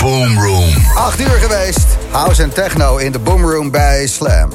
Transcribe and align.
Boom 0.00 0.38
Room. 0.38 0.74
8 0.94 1.20
uur 1.20 1.28
geweest. 1.28 1.86
House 2.10 2.42
en 2.42 2.52
techno 2.52 2.96
in 2.96 3.12
de 3.12 3.18
Boomroom 3.18 3.70
bij 3.70 4.06
Slam. 4.06 4.50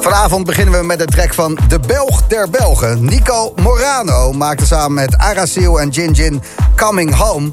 Vanavond 0.00 0.46
beginnen 0.46 0.78
we 0.78 0.86
met 0.86 0.98
de 0.98 1.04
track 1.04 1.34
van 1.34 1.58
de 1.68 1.78
Belg 1.86 2.26
der 2.26 2.50
Belgen. 2.50 3.04
Nico 3.04 3.52
Morano 3.62 4.32
maakte 4.32 4.66
samen 4.66 4.94
met 4.94 5.16
Arasil 5.16 5.80
en 5.80 5.88
Jin 5.88 6.12
Jin 6.12 6.42
Coming 6.76 7.14
Home. 7.14 7.52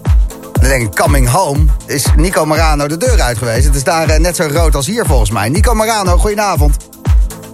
Dan 0.52 0.70
denk 0.70 0.84
ik, 0.84 0.96
Coming 0.96 1.30
Home. 1.30 1.66
Is 1.86 2.06
Nico 2.16 2.46
Morano 2.46 2.88
de 2.88 2.98
deur 2.98 3.22
uit 3.22 3.38
geweest. 3.38 3.66
Het 3.66 3.76
is 3.76 3.84
daar 3.84 4.10
eh, 4.10 4.20
net 4.20 4.36
zo 4.36 4.48
rood 4.52 4.76
als 4.76 4.88
hier 4.88 5.06
volgens 5.06 5.32
mij. 5.32 5.50
Nico 5.50 5.74
Morano, 5.74 6.18
goedenavond. 6.18 6.78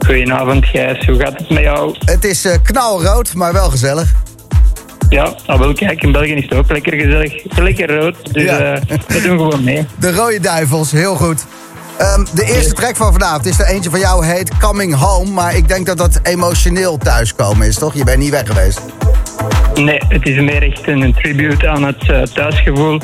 Goedenavond 0.05 0.65
Gijs, 0.65 1.05
hoe 1.05 1.19
gaat 1.19 1.39
het 1.39 1.49
met 1.49 1.63
jou? 1.63 1.95
Het 2.05 2.25
is 2.25 2.45
eh, 2.45 2.55
knalrood, 2.63 3.33
maar 3.33 3.53
wel 3.53 3.69
gezellig. 3.69 4.13
Ja, 5.15 5.33
nou 5.47 5.59
wel 5.59 5.73
kijk, 5.73 6.03
in 6.03 6.11
België 6.11 6.33
is 6.33 6.43
het 6.43 6.53
ook 6.53 6.71
lekker 6.71 6.93
gezellig. 6.93 7.33
Lekker 7.57 7.95
rood, 7.99 8.33
dus 8.33 8.43
Ja. 8.43 8.57
eh, 8.73 8.81
we 9.07 9.21
doen 9.21 9.37
gewoon 9.37 9.63
mee. 9.63 9.85
De 9.99 10.11
Rode 10.15 10.39
Duivels, 10.39 10.91
heel 10.91 11.15
goed. 11.15 11.45
Ehm, 11.97 12.25
de 12.33 12.43
eerste 12.45 12.73
track 12.73 12.95
van 12.95 13.11
vanavond 13.13 13.45
is 13.45 13.59
er 13.59 13.65
eentje 13.65 13.89
van 13.89 13.99
jou, 13.99 14.25
heet 14.25 14.57
Coming 14.57 14.95
Home. 14.95 15.31
Maar 15.31 15.55
ik 15.55 15.67
denk 15.67 15.85
dat 15.85 15.97
dat 15.97 16.19
emotioneel 16.23 16.97
thuiskomen 16.97 17.67
is, 17.67 17.75
toch? 17.75 17.93
Je 17.93 18.03
bent 18.03 18.17
niet 18.17 18.29
weg 18.29 18.47
geweest. 18.47 18.81
Nee, 19.75 19.99
het 20.07 20.27
is 20.27 20.35
meer 20.39 20.63
echt 20.63 20.87
een 20.87 21.13
tribute 21.13 21.67
aan 21.67 21.83
het 21.83 22.09
eh, 22.09 22.21
thuisgevoel. 22.21 22.99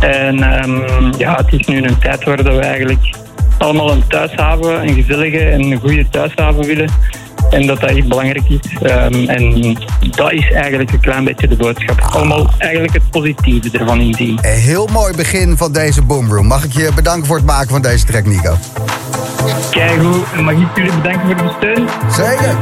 En 0.00 0.42
ehm, 0.42 1.12
ja, 1.18 1.36
het 1.36 1.60
is 1.60 1.66
nu 1.66 1.82
een 1.82 1.98
tijd 1.98 2.24
waar 2.24 2.36
dat 2.36 2.54
we 2.54 2.60
eigenlijk 2.60 3.14
allemaal 3.58 3.90
een 3.90 4.06
thuishaven, 4.08 4.82
een 4.88 4.94
gezellige 4.94 5.38
en 5.38 5.60
een 5.60 5.80
goede 5.80 6.08
thuishaven 6.08 6.64
willen. 6.64 6.90
En 7.52 7.66
dat 7.66 7.80
dat 7.80 7.90
echt 7.90 8.08
belangrijk 8.08 8.48
is. 8.48 8.58
Ehm, 8.82 9.28
en 9.28 9.76
dat 10.10 10.32
is 10.32 10.50
eigenlijk 10.52 10.92
een 10.92 11.00
klein 11.00 11.24
beetje 11.24 11.48
de 11.48 11.56
boodschap. 11.56 12.00
Allemaal 12.00 12.50
eigenlijk 12.58 12.92
het 12.92 13.10
positieve 13.10 13.78
ervan 13.78 14.00
inzien. 14.00 14.38
Een 14.42 14.50
heel 14.50 14.88
mooi 14.92 15.16
begin 15.16 15.56
van 15.56 15.72
deze 15.72 16.02
Boomroom. 16.02 16.46
Mag 16.46 16.64
ik 16.64 16.72
je 16.72 16.90
bedanken 16.94 17.26
voor 17.26 17.36
het 17.36 17.46
maken 17.46 17.68
van 17.68 17.82
deze 17.82 18.04
track, 18.04 18.24
Nico? 18.24 18.56
Kijk 19.70 20.00
hoe, 20.00 20.42
mag 20.42 20.54
ik 20.54 20.66
jullie 20.74 20.92
bedanken 20.92 21.26
voor 21.26 21.36
de 21.36 21.52
steun? 21.58 21.88
Zeker. 22.10 22.56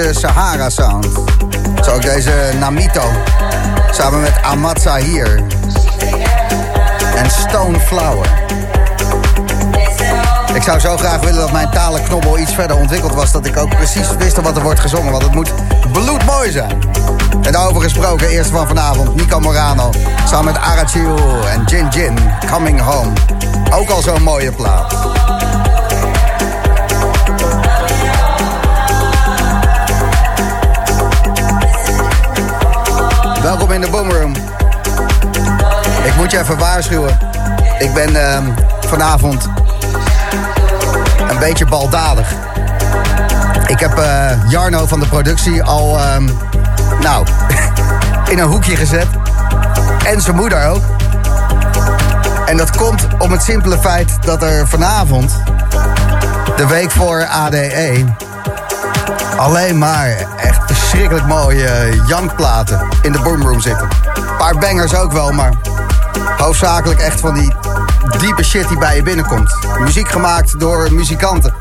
Kosmische 0.00 0.20
Sahara-sound. 0.20 1.06
Zo 1.84 1.90
ook 1.90 2.02
deze 2.02 2.32
Namito. 2.58 3.02
Samen 3.90 4.20
met 4.20 4.32
Amatsa 4.42 4.96
hier. 4.96 5.42
En 7.16 7.30
Stone 7.30 7.80
Flower. 7.80 8.26
Ik 10.54 10.62
zou 10.62 10.80
zo 10.80 10.96
graag 10.96 11.20
willen 11.20 11.40
dat 11.40 11.52
mijn 11.52 11.70
talenknobbel 11.70 12.38
iets 12.38 12.54
verder 12.54 12.76
ontwikkeld 12.76 13.14
was. 13.14 13.32
Dat 13.32 13.46
ik 13.46 13.56
ook 13.56 13.68
precies 13.68 14.16
wist 14.18 14.40
wat 14.40 14.56
er 14.56 14.62
wordt 14.62 14.80
gezongen. 14.80 15.10
Want 15.10 15.22
het 15.22 15.34
moet 15.34 15.52
bloedmooi 15.92 16.50
zijn. 16.50 16.78
En 17.42 17.52
daarover 17.52 17.82
gesproken, 17.82 18.28
eerst 18.28 18.50
van 18.50 18.66
vanavond, 18.66 19.14
Nico 19.14 19.40
Morano. 19.40 19.90
Samen 20.26 20.52
met 20.52 20.62
Arachiu 20.62 21.14
en 21.52 21.64
Jin 21.64 21.88
Jin, 21.88 22.18
Coming 22.52 22.80
Home. 22.80 23.12
Ook 23.70 23.90
al 23.90 24.02
zo'n 24.02 24.22
mooie 24.22 24.52
plaat. 24.52 24.99
In 33.70 33.80
de 33.80 33.90
Boomroom. 33.90 34.34
Ik 36.04 36.16
moet 36.16 36.30
je 36.30 36.38
even 36.38 36.58
waarschuwen. 36.58 37.18
Ik 37.78 37.94
ben 37.94 38.30
ehm, 38.30 38.44
vanavond 38.80 39.48
een 41.28 41.38
beetje 41.38 41.66
baldadig. 41.66 42.32
Ik 43.66 43.80
heb 43.80 43.98
eh, 43.98 44.30
Jarno 44.48 44.86
van 44.86 45.00
de 45.00 45.06
productie 45.06 45.62
al, 45.62 45.98
ehm, 45.98 46.28
nou, 47.00 47.26
in 48.32 48.38
een 48.38 48.48
hoekje 48.48 48.76
gezet. 48.76 49.06
En 50.06 50.20
zijn 50.20 50.36
moeder 50.36 50.68
ook. 50.68 50.82
En 52.46 52.56
dat 52.56 52.76
komt 52.76 53.06
om 53.18 53.32
het 53.32 53.42
simpele 53.42 53.78
feit 53.78 54.16
dat 54.20 54.42
er 54.42 54.68
vanavond, 54.68 55.42
de 56.56 56.66
week 56.66 56.90
voor 56.90 57.26
ADE, 57.26 58.04
alleen 59.36 59.78
maar 59.78 60.16
echt 60.36 60.79
verschrikkelijk 60.90 61.26
mooie 61.26 62.02
jankplaten 62.06 62.88
in 63.02 63.12
de 63.12 63.20
boomroom 63.20 63.60
zitten. 63.60 63.88
Een 64.14 64.36
paar 64.38 64.58
bangers 64.58 64.94
ook 64.94 65.12
wel, 65.12 65.32
maar 65.32 65.52
hoofdzakelijk 66.36 67.00
echt 67.00 67.20
van 67.20 67.34
die 67.34 67.54
diepe 68.18 68.44
shit 68.44 68.68
die 68.68 68.78
bij 68.78 68.96
je 68.96 69.02
binnenkomt. 69.02 69.54
Muziek 69.78 70.08
gemaakt 70.08 70.60
door 70.60 70.92
muzikanten. 70.92 71.54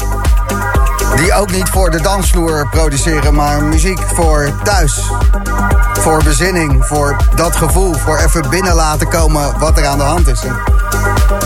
Die 1.15 1.33
ook 1.33 1.51
niet 1.51 1.69
voor 1.69 1.91
de 1.91 2.01
dansvloer 2.01 2.67
produceren, 2.69 3.33
maar 3.33 3.63
muziek 3.63 3.99
voor 3.99 4.51
thuis. 4.63 5.11
Voor 5.93 6.23
bezinning, 6.23 6.85
voor 6.85 7.15
dat 7.35 7.55
gevoel, 7.55 7.93
voor 7.93 8.17
even 8.17 8.49
binnen 8.49 8.75
laten 8.75 9.07
komen 9.07 9.59
wat 9.59 9.77
er 9.77 9.85
aan 9.85 9.97
de 9.97 10.03
hand 10.03 10.27
is. 10.27 10.43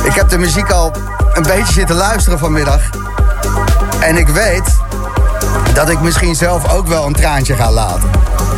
Ik 0.04 0.14
heb 0.14 0.30
de 0.30 0.38
muziek 0.38 0.72
al 0.72 0.96
een 1.34 1.44
beetje 1.44 1.74
zitten 1.74 1.96
luisteren 1.96 2.40
vanmiddag. 2.40 2.82
En 4.00 4.18
ik 4.18 4.28
weet 4.28 4.83
dat 5.74 5.90
ik 5.90 6.00
misschien 6.00 6.36
zelf 6.36 6.74
ook 6.74 6.88
wel 6.88 7.06
een 7.06 7.14
traantje 7.14 7.56
ga 7.56 7.72
laten. 7.72 8.10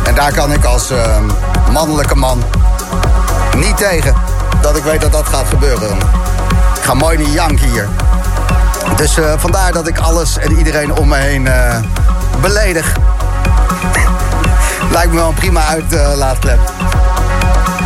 En 0.04 0.16
daar 0.16 0.34
kan 0.34 0.52
ik 0.52 0.66
als 0.66 0.92
uh, 0.92 1.18
mannelijke 1.72 2.16
man 2.16 2.44
niet 3.58 3.78
tegen 3.78 4.14
dat 4.62 4.78
ik 4.78 4.84
weet 4.84 5.02
dat 5.02 5.12
dat 5.12 5.28
gaat 5.28 5.48
gebeuren. 5.48 5.98
Ik 6.76 6.82
ga 6.82 6.94
mooi 6.94 7.18
niet 7.18 7.34
janken 7.34 7.70
hier. 7.70 7.88
Dus 8.96 9.18
uh, 9.18 9.34
vandaar 9.38 9.72
dat 9.72 9.88
ik 9.88 9.98
alles 9.98 10.38
en 10.38 10.58
iedereen 10.58 10.94
om 10.94 11.08
me 11.08 11.16
heen 11.16 11.46
uh, 11.46 11.78
beledig. 12.42 12.96
Lijkt 14.92 15.12
me 15.12 15.18
wel 15.18 15.28
een 15.28 15.34
prima 15.34 15.66
uitlaatklep. 15.66 16.60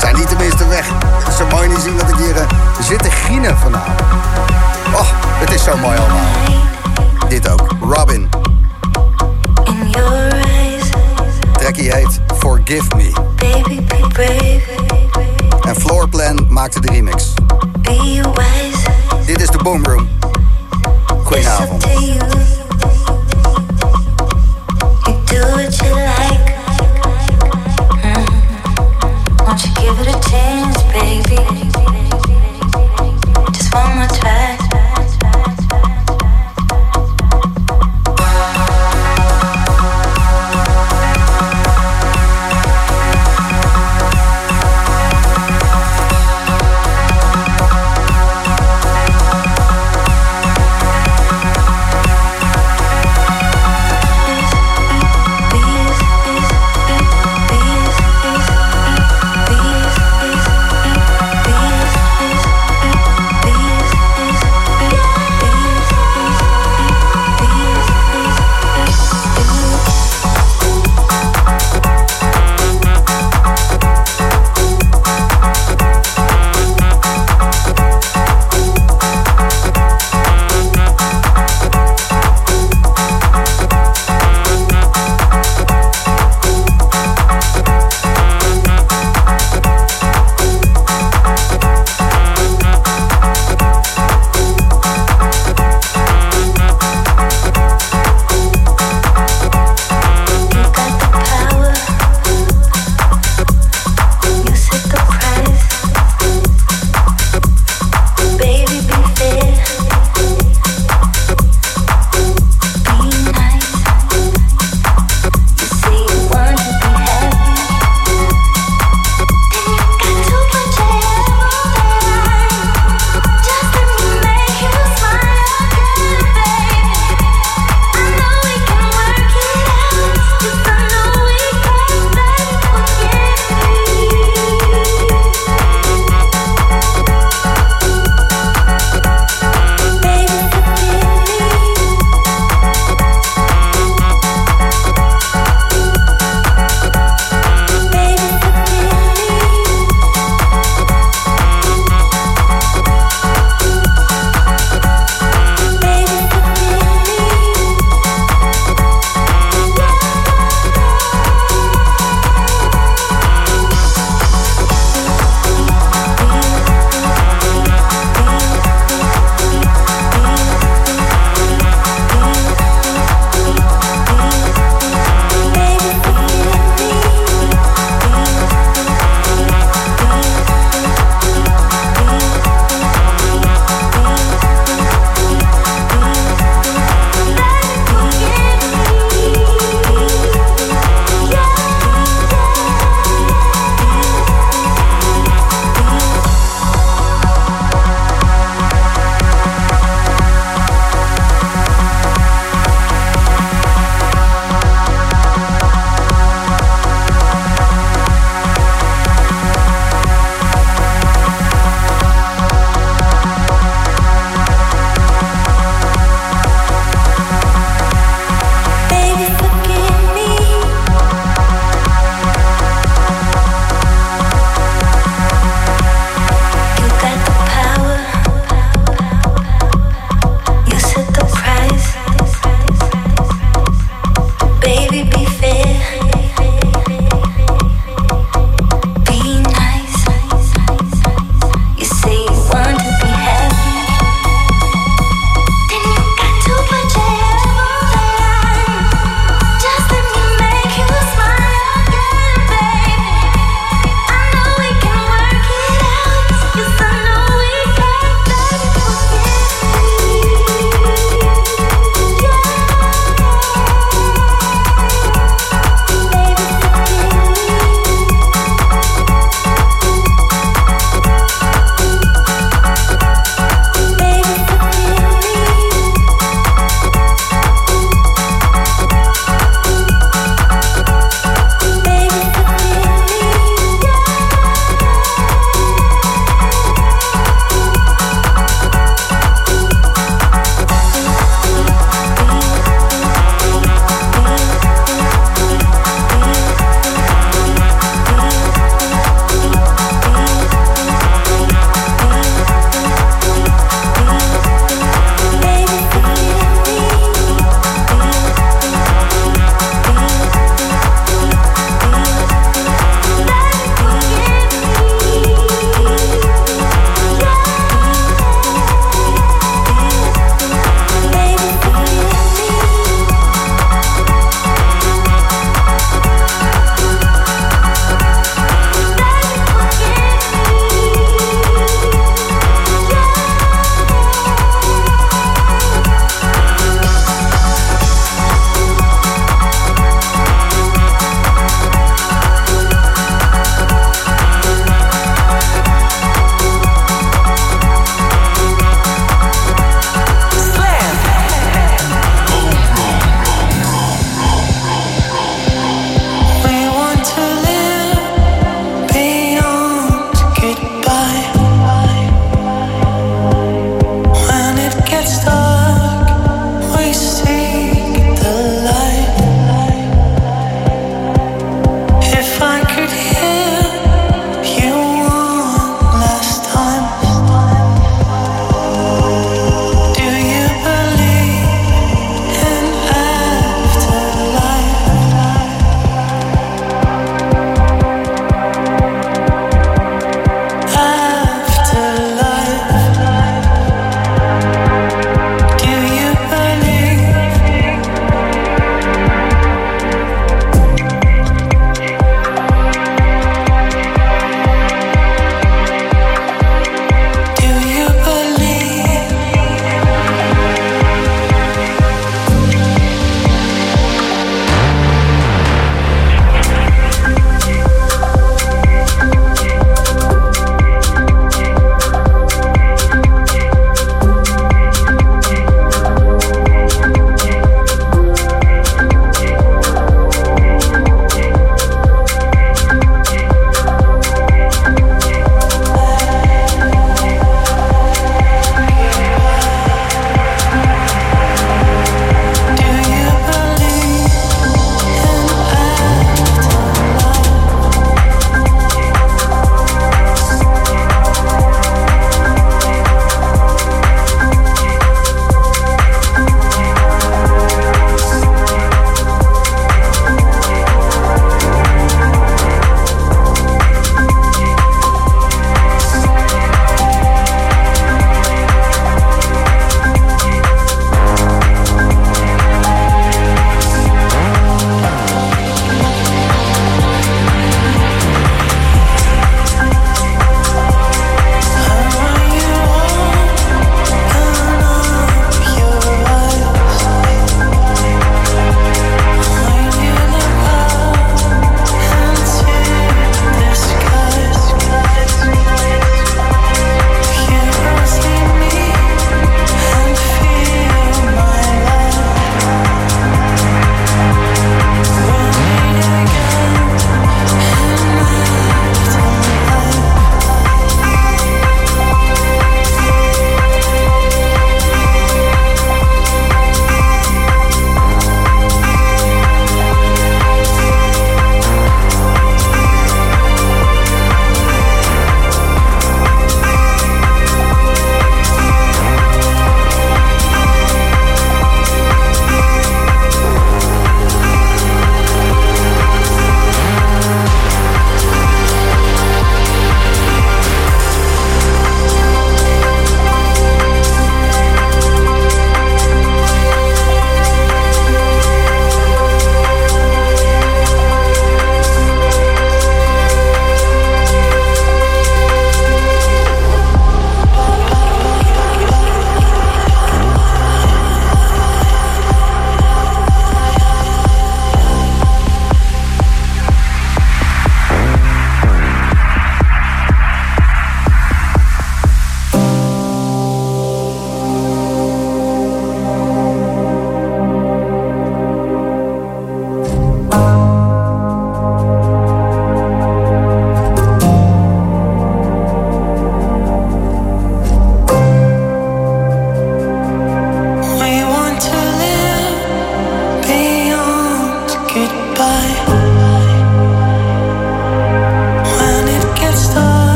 Zijn 0.00 0.14
die 0.14 0.26
tenminste 0.26 0.68
weg. 0.68 0.86
Het 1.18 1.28
is 1.28 1.36
zo 1.36 1.46
mooi 1.46 1.68
niet 1.68 1.80
zien 1.80 1.96
dat 1.96 2.08
ik 2.08 2.16
hier 2.16 2.46
zit 2.80 3.02
te 3.02 3.10
grienen 3.10 3.58
vanavond. 3.58 4.00
Oh, 4.92 5.08
het 5.12 5.52
is 5.52 5.64
zo 5.64 5.76
mooi 5.76 5.98
allemaal. 5.98 6.26
Dit 7.28 7.48
ook. 7.48 7.74
Robin. 7.80 8.35
Trekkie 11.52 11.92
heet 11.92 12.20
Forgive 12.38 12.96
Me. 12.96 13.12
En 15.68 15.76
Floorplan 15.76 16.46
maakte 16.48 16.80
de 16.80 16.90
remix. 16.90 17.34
Dit 19.26 19.40
is 19.40 19.48
de 19.50 19.58
Boomroom. 19.62 20.08
Goedenavond. 21.24 21.84
It's 21.84 21.94
up 21.94 21.98
to 21.98 22.00
you. 22.00 22.18
You 25.06 25.14
do 25.24 25.40
what 25.40 25.76
you 25.80 25.94
like. 25.94 26.54
Won't 29.44 29.62
you 29.62 29.70
give 29.74 30.00
it 30.00 30.14
a 30.14 30.18
chance, 30.30 30.82
baby? 30.92 31.40
Just 33.52 33.74
one 33.74 33.94
more 33.94 34.06
try. 34.06 34.45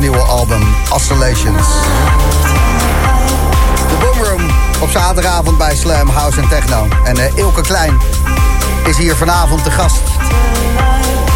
Zijn 0.00 0.06
nieuwe 0.10 0.26
album, 0.26 0.74
Oscillations. 0.92 1.66
De 3.88 3.96
Boomroom 4.00 4.50
op 4.80 4.90
zaterdagavond 4.90 5.58
bij 5.58 5.76
Slam 5.76 6.08
House 6.08 6.40
en 6.40 6.48
Techno. 6.48 6.88
En 7.04 7.18
uh, 7.18 7.36
Ilke 7.36 7.60
Klein 7.60 7.98
is 8.86 8.96
hier 8.96 9.14
vanavond 9.16 9.64
te 9.64 9.70
gast. 9.70 10.00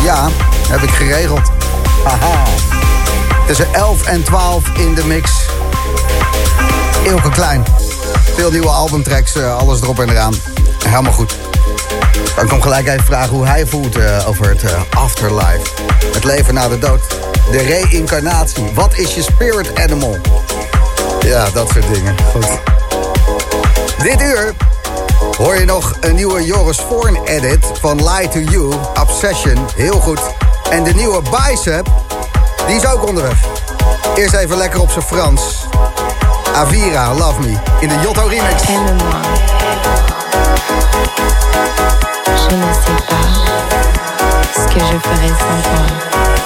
Ja, 0.03 0.29
heb 0.69 0.83
ik 0.83 0.91
geregeld. 0.91 1.51
Haha. 2.05 2.43
Tussen 3.47 3.75
11 3.75 4.07
en 4.07 4.23
12 4.23 4.69
in 4.77 4.95
de 4.95 5.07
mix. 5.07 5.31
Ilke 7.03 7.31
Klein. 7.31 7.65
Veel 8.35 8.51
nieuwe 8.51 8.69
albumtracks, 8.69 9.37
uh, 9.37 9.57
alles 9.57 9.81
erop 9.81 10.01
en 10.01 10.09
eraan. 10.09 10.35
Helemaal 10.85 11.13
goed. 11.13 11.37
Dan 12.37 12.49
kom 12.49 12.63
gelijk 12.63 12.87
even 12.87 13.05
vragen 13.05 13.31
hoe 13.37 13.47
hij 13.47 13.67
voelt 13.67 13.97
uh, 13.97 14.29
over 14.29 14.49
het 14.49 14.65
afterlife. 14.91 15.71
Het 16.13 16.25
leven 16.25 16.55
na 16.55 16.69
de 16.69 16.79
dood. 16.79 17.18
De 17.51 17.59
reïncarnatie. 17.59 18.71
Wat 18.75 18.97
is 18.97 19.15
je 19.15 19.23
spirit 19.23 19.81
animal? 19.81 20.17
Ja, 21.21 21.51
dat 21.51 21.69
soort 21.69 21.95
dingen. 21.95 22.15
Goed. 22.33 22.47
Dit 24.03 24.21
uur 24.21 24.55
hoor 25.37 25.59
je 25.59 25.65
nog 25.65 25.97
een 26.01 26.15
nieuwe 26.15 26.45
Joris 26.45 26.79
Voorn 26.89 27.19
edit 27.25 27.67
van 27.81 28.11
Lie 28.11 28.29
to 28.29 28.39
You, 28.39 28.75
Obsession. 29.01 29.67
Heel 29.77 30.01
goed. 30.01 30.21
En 30.71 30.85
de 30.85 30.95
nieuwe 30.95 31.23
Bicep, 31.23 31.87
die 32.67 32.77
is 32.77 32.87
ook 32.87 33.07
onderweg. 33.07 33.39
Eerst 34.15 34.35
even 34.35 34.57
lekker 34.57 34.81
op 34.81 34.91
zijn 34.91 35.05
Frans. 35.05 35.43
Avira, 36.55 37.15
Love 37.15 37.41
Me, 37.41 37.55
in 37.81 37.89
de 37.89 37.99
Jotto 38.03 38.27
remix. 38.27 38.63
Je 42.49 42.57
ne 42.57 42.73
sais 42.85 43.03
pas 43.09 43.27
ce 44.55 44.69
que 44.69 44.79
je 44.79 44.99
ferais 45.01 45.39
sans 45.39 45.63
toi. 45.63 46.38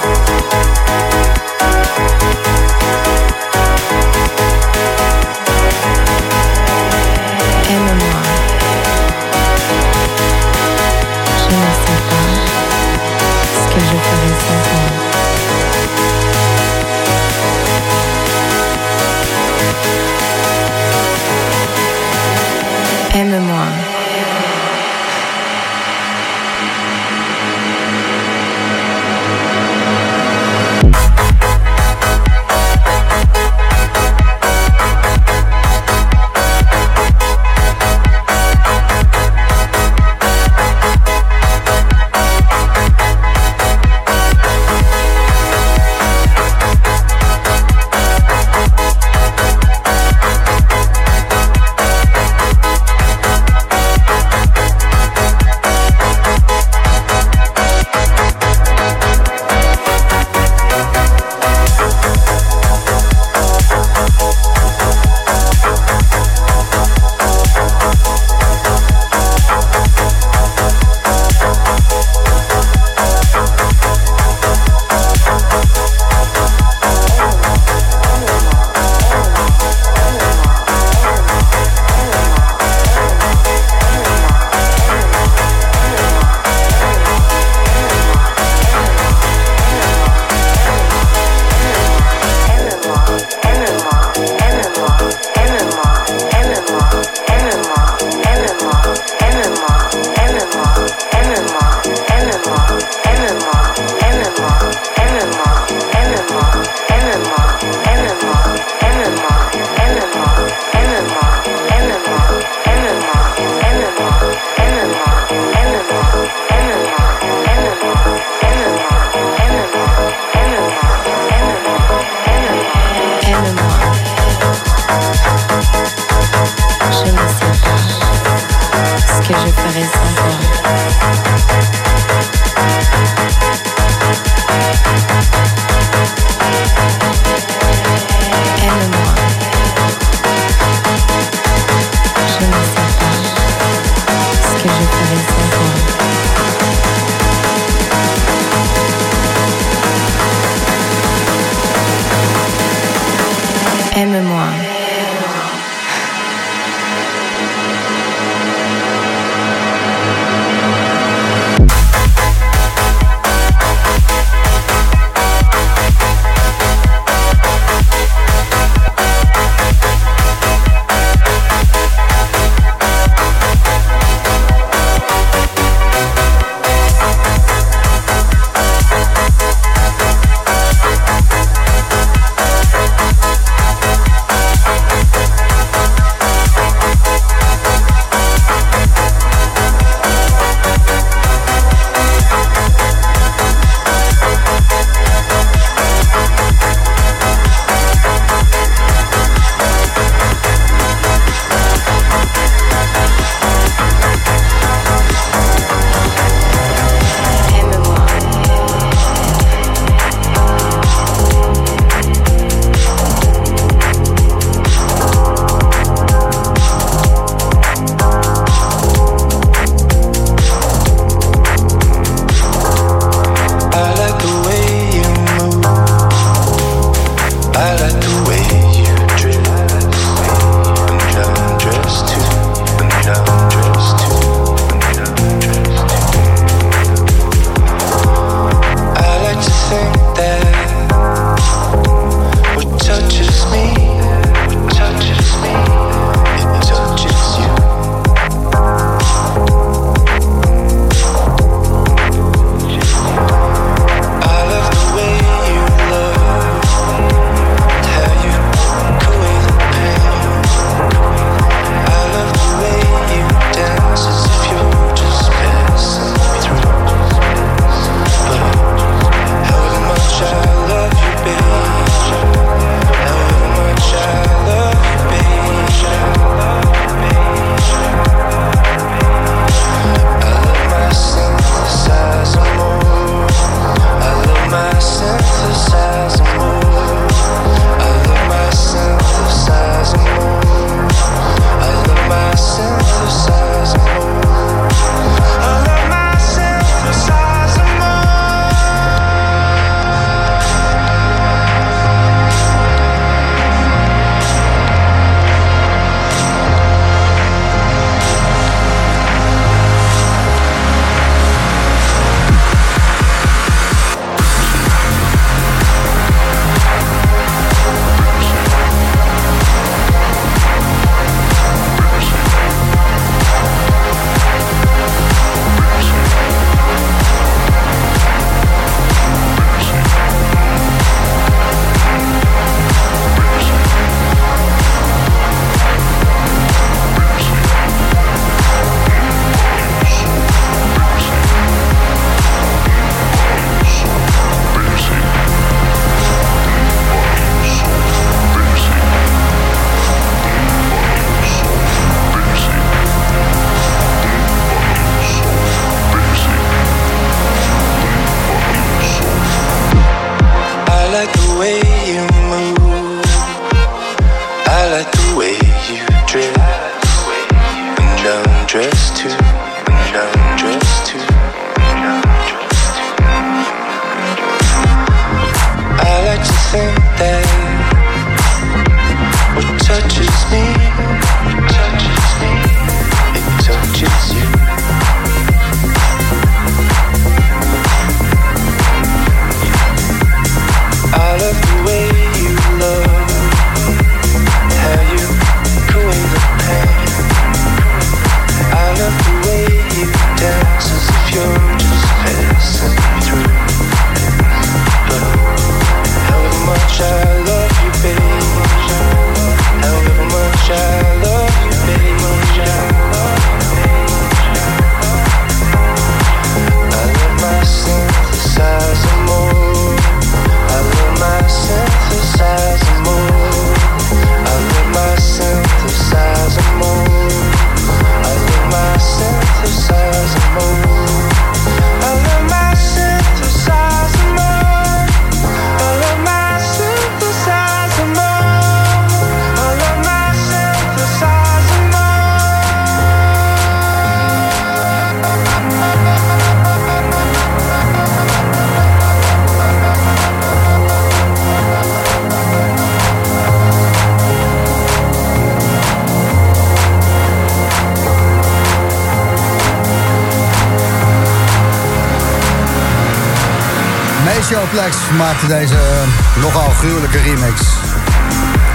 Showplex 464.52 464.76
maakte 464.98 465.26
deze 465.26 465.54
eh, 465.54 466.22
nogal 466.22 466.48
gruwelijke 466.48 466.98
remix 466.98 467.42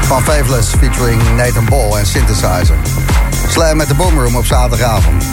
van 0.02 0.24
Faveless 0.24 0.70
featuring 0.80 1.22
Nathan 1.36 1.66
Ball 1.66 1.92
en 1.92 2.06
Synthesizer. 2.06 2.76
Slam 3.48 3.78
met 3.78 3.88
de 3.88 3.94
Boomroom 3.94 4.36
op 4.36 4.46
zaterdagavond. 4.46 5.24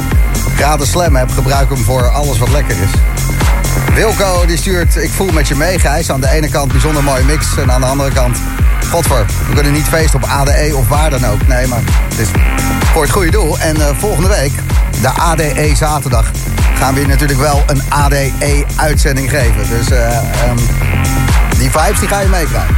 Gratis 0.57 0.91
Slam 0.91 1.17
heb, 1.17 1.31
gebruik 1.31 1.69
hem 1.69 1.85
voor 1.85 2.09
alles 2.09 2.39
wat 2.39 2.49
lekker 2.49 2.77
is. 2.77 2.91
Wilco 3.95 4.47
die 4.47 4.57
stuurt 4.57 4.97
Ik 4.97 5.11
voel 5.11 5.33
met 5.33 5.49
je 5.49 5.55
mee, 5.55 5.79
Gijs. 5.79 6.11
Aan 6.11 6.21
de 6.21 6.31
ene 6.31 6.49
kant 6.49 6.73
bijzonder 6.73 7.03
mooie 7.03 7.25
mix 7.25 7.57
en 7.57 7.73
aan 7.73 7.81
de 7.81 7.87
andere 7.87 8.13
kant... 8.13 8.39
Godver, 8.91 9.27
we 9.49 9.55
kunnen 9.55 9.73
niet 9.73 9.89
feesten 9.89 10.23
op 10.23 10.29
ADE 10.29 10.73
of 10.75 10.89
waar 10.89 11.11
dan 11.11 11.27
ook. 11.27 11.47
Nee, 11.47 11.67
maar 11.67 11.81
het 12.09 12.19
is 12.19 12.29
voor 12.93 13.03
het 13.03 13.11
goede 13.11 13.31
doel. 13.31 13.59
En 13.59 13.81
eh, 13.81 13.89
volgende 13.99 14.29
week, 14.29 14.53
de 15.01 15.09
ADE 15.09 15.73
zaterdag, 15.77 16.31
gaan 16.75 16.95
we 16.95 17.01
je 17.01 17.07
natuurlijk 17.07 17.39
wel 17.39 17.63
een 17.67 17.83
ADE-uitzending 17.89 19.31
geven. 19.31 19.69
Dus 19.69 19.91
ehm, 19.91 20.57
die 21.59 21.71
vibes 21.71 21.99
die 21.99 22.09
ga 22.09 22.21
je 22.21 22.29
meekrijgen. 22.29 22.77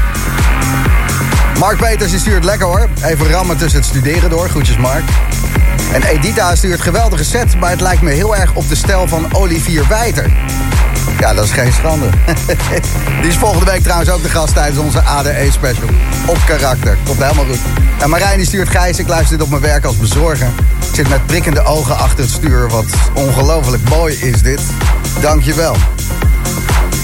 Mark 1.59 1.77
Peters 1.77 2.11
die 2.11 2.21
stuurt 2.21 2.45
lekker 2.45 2.67
hoor. 2.67 2.89
Even 3.05 3.31
rammen 3.31 3.57
tussen 3.57 3.81
het 3.81 3.89
studeren 3.89 4.31
door. 4.31 4.49
Groetjes 4.49 4.77
Mark. 4.77 5.05
En 5.93 6.03
Edita 6.03 6.55
stuurt 6.55 6.81
geweldige 6.81 7.25
set, 7.25 7.61
maar 7.61 7.71
het 7.71 7.81
lijkt 7.81 8.03
me 8.03 8.11
heel 8.11 8.37
erg 8.37 8.55
op 8.55 8.69
de 8.69 8.75
stijl 8.75 9.09
van 9.09 9.35
Olivier 9.35 9.89
Wijter. 9.89 10.33
Ja, 11.19 11.35
dat 11.35 11.45
is 11.45 11.51
geen 11.51 11.73
schande. 11.73 12.07
Die 13.21 13.31
is 13.31 13.37
volgende 13.37 13.71
week 13.71 13.83
trouwens 13.83 14.11
ook 14.11 14.23
de 14.23 14.29
gast 14.29 14.55
tijdens 14.55 14.79
onze 14.79 15.01
ADE 15.01 15.49
special. 15.51 15.89
Op 16.27 16.39
karakter. 16.47 16.97
Komt 17.05 17.23
helemaal 17.23 17.45
goed. 17.45 17.61
En 17.99 18.11
Marijn 18.11 18.37
die 18.37 18.47
stuurt 18.47 18.69
Gijs. 18.69 18.99
Ik 18.99 19.09
luister 19.09 19.37
dit 19.37 19.47
op 19.47 19.51
mijn 19.51 19.63
werk 19.63 19.85
als 19.85 19.97
bezorger. 19.97 20.49
Ik 20.97 21.03
zit 21.03 21.11
met 21.11 21.27
prikkende 21.27 21.65
ogen 21.65 21.97
achter 21.97 22.19
het 22.19 22.31
stuur. 22.31 22.69
Wat 22.69 22.85
ongelooflijk 23.15 23.89
mooi 23.89 24.15
is 24.15 24.43
dit. 24.43 24.61
Dankjewel. 25.21 25.77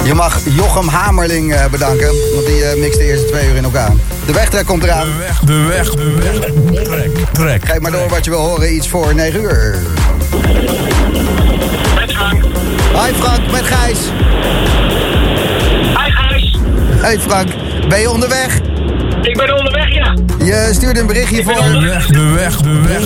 Je 0.04 0.14
mag 0.14 0.38
Jochem 0.44 0.88
Hamerling 0.88 1.54
eh, 1.54 1.66
bedanken, 1.66 2.06
want 2.34 2.46
die 2.46 2.64
eh, 2.64 2.78
mixt 2.78 2.98
de 2.98 3.04
eerste 3.04 3.26
twee 3.26 3.48
uur 3.48 3.56
in 3.56 3.64
elkaar. 3.64 3.90
De 4.26 4.32
wegtrek 4.32 4.66
komt 4.66 4.82
eraan. 4.82 5.06
De 5.06 5.16
weg, 5.18 5.40
de 5.40 5.62
weg, 5.62 5.90
de 5.90 6.10
weg. 6.10 6.82
Trek, 6.84 7.10
trek. 7.32 7.64
Geef 7.64 7.80
maar 7.80 7.90
door 7.90 8.08
wat 8.08 8.24
je 8.24 8.30
wil 8.30 8.40
horen, 8.40 8.74
iets 8.74 8.88
voor 8.88 9.14
9 9.14 9.42
uur. 9.42 9.78
Met 11.94 12.12
Frank. 12.12 12.42
Hi 12.92 13.12
Frank, 13.14 13.50
met 13.50 13.64
Gijs. 13.64 13.98
Hi 15.96 16.10
Gijs. 16.10 16.58
Hey 17.00 17.20
Frank, 17.20 17.48
ben 17.88 18.00
je 18.00 18.10
onderweg? 18.10 18.71
Ik 19.22 19.36
ben 19.36 19.56
onderweg, 19.56 19.94
ja. 19.94 20.14
Je 20.38 20.68
stuurde 20.72 21.00
een 21.00 21.06
berichtje 21.06 21.42
voor. 21.42 21.54
De 21.54 21.80
weg, 21.80 22.06
de 22.06 22.32
weg, 22.34 22.56
de 22.56 22.80
weg. 22.80 23.00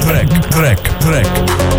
Trek, 0.00 0.28
trek, 0.48 0.78
trek. 0.98 1.26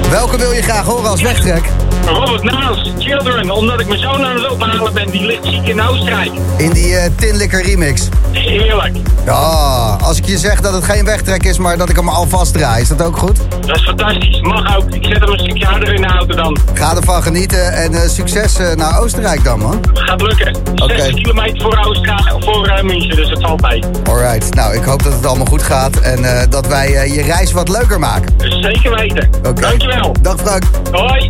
Welke 0.09 0.37
wil 0.37 0.51
je 0.51 0.61
graag 0.61 0.85
horen 0.85 1.09
als 1.09 1.21
wegtrek? 1.21 1.63
Robert 2.07 2.43
Naals, 2.43 2.91
Children, 2.99 3.51
omdat 3.51 3.79
ik 3.79 3.87
mijn 3.87 3.99
zoon 3.99 4.25
aan 4.25 4.35
het 4.35 4.49
ophalen 4.49 4.93
ben. 4.93 5.09
Die 5.09 5.25
ligt 5.25 5.45
ziek 5.45 5.67
in 5.67 5.81
Oostenrijk. 5.81 6.31
In 6.57 6.69
die 6.69 6.95
eh 6.95 7.11
Tinlikker 7.15 7.63
remix. 7.63 8.09
Heerlijk. 8.31 8.95
Ja, 9.25 9.97
als 10.01 10.17
ik 10.17 10.25
je 10.25 10.37
zeg 10.37 10.61
dat 10.61 10.73
het 10.73 10.83
geen 10.83 11.05
wegtrek 11.05 11.43
is, 11.43 11.57
maar 11.57 11.77
dat 11.77 11.89
ik 11.89 11.95
hem 11.95 12.09
alvast 12.09 12.53
draai, 12.53 12.81
is 12.81 12.87
dat 12.87 13.01
ook 13.01 13.17
goed? 13.17 13.39
Dat 13.67 13.75
is 13.75 13.83
fantastisch. 13.83 14.41
Mag 14.41 14.77
ook. 14.77 14.93
Ik 14.93 15.05
zet 15.05 15.19
hem 15.19 15.31
een 15.31 15.39
stukje 15.39 15.65
harder 15.65 15.93
in 15.93 16.01
de 16.01 16.07
auto 16.07 16.35
dan. 16.35 16.57
Ga 16.73 16.95
ervan 16.95 17.23
genieten 17.23 17.73
en 17.73 17.93
eh, 17.93 18.09
succes 18.09 18.57
eh, 18.57 18.75
naar 18.75 18.99
Oostenrijk 18.99 19.43
dan, 19.43 19.59
man. 19.59 19.79
Gaat 19.93 20.21
lukken. 20.21 20.55
Oké. 20.75 20.95
60 20.95 21.13
kilometer 21.13 21.61
voor 21.61 21.85
Oostenrijk, 21.85 22.33
voor 22.39 22.67
uh, 22.67 22.81
München, 22.81 23.15
dus 23.15 23.29
het 23.29 23.41
valt 23.41 23.61
mee. 23.61 23.83
Alright, 24.09 24.53
nou, 24.55 24.75
ik 24.75 24.83
hoop 24.83 25.03
dat 25.03 25.13
het 25.13 25.25
allemaal 25.25 25.45
goed 25.45 25.63
gaat 25.63 25.99
en 25.99 26.49
dat 26.49 26.67
wij 26.67 27.11
je 27.11 27.21
reis 27.21 27.51
wat 27.51 27.69
leuker 27.69 27.99
maken. 27.99 28.35
Zeker 28.61 28.95
weten. 28.95 29.29
Dankjewel. 29.41 30.15
Dag 30.21 30.35
Frank. 30.39 30.63
Hoi. 30.91 31.29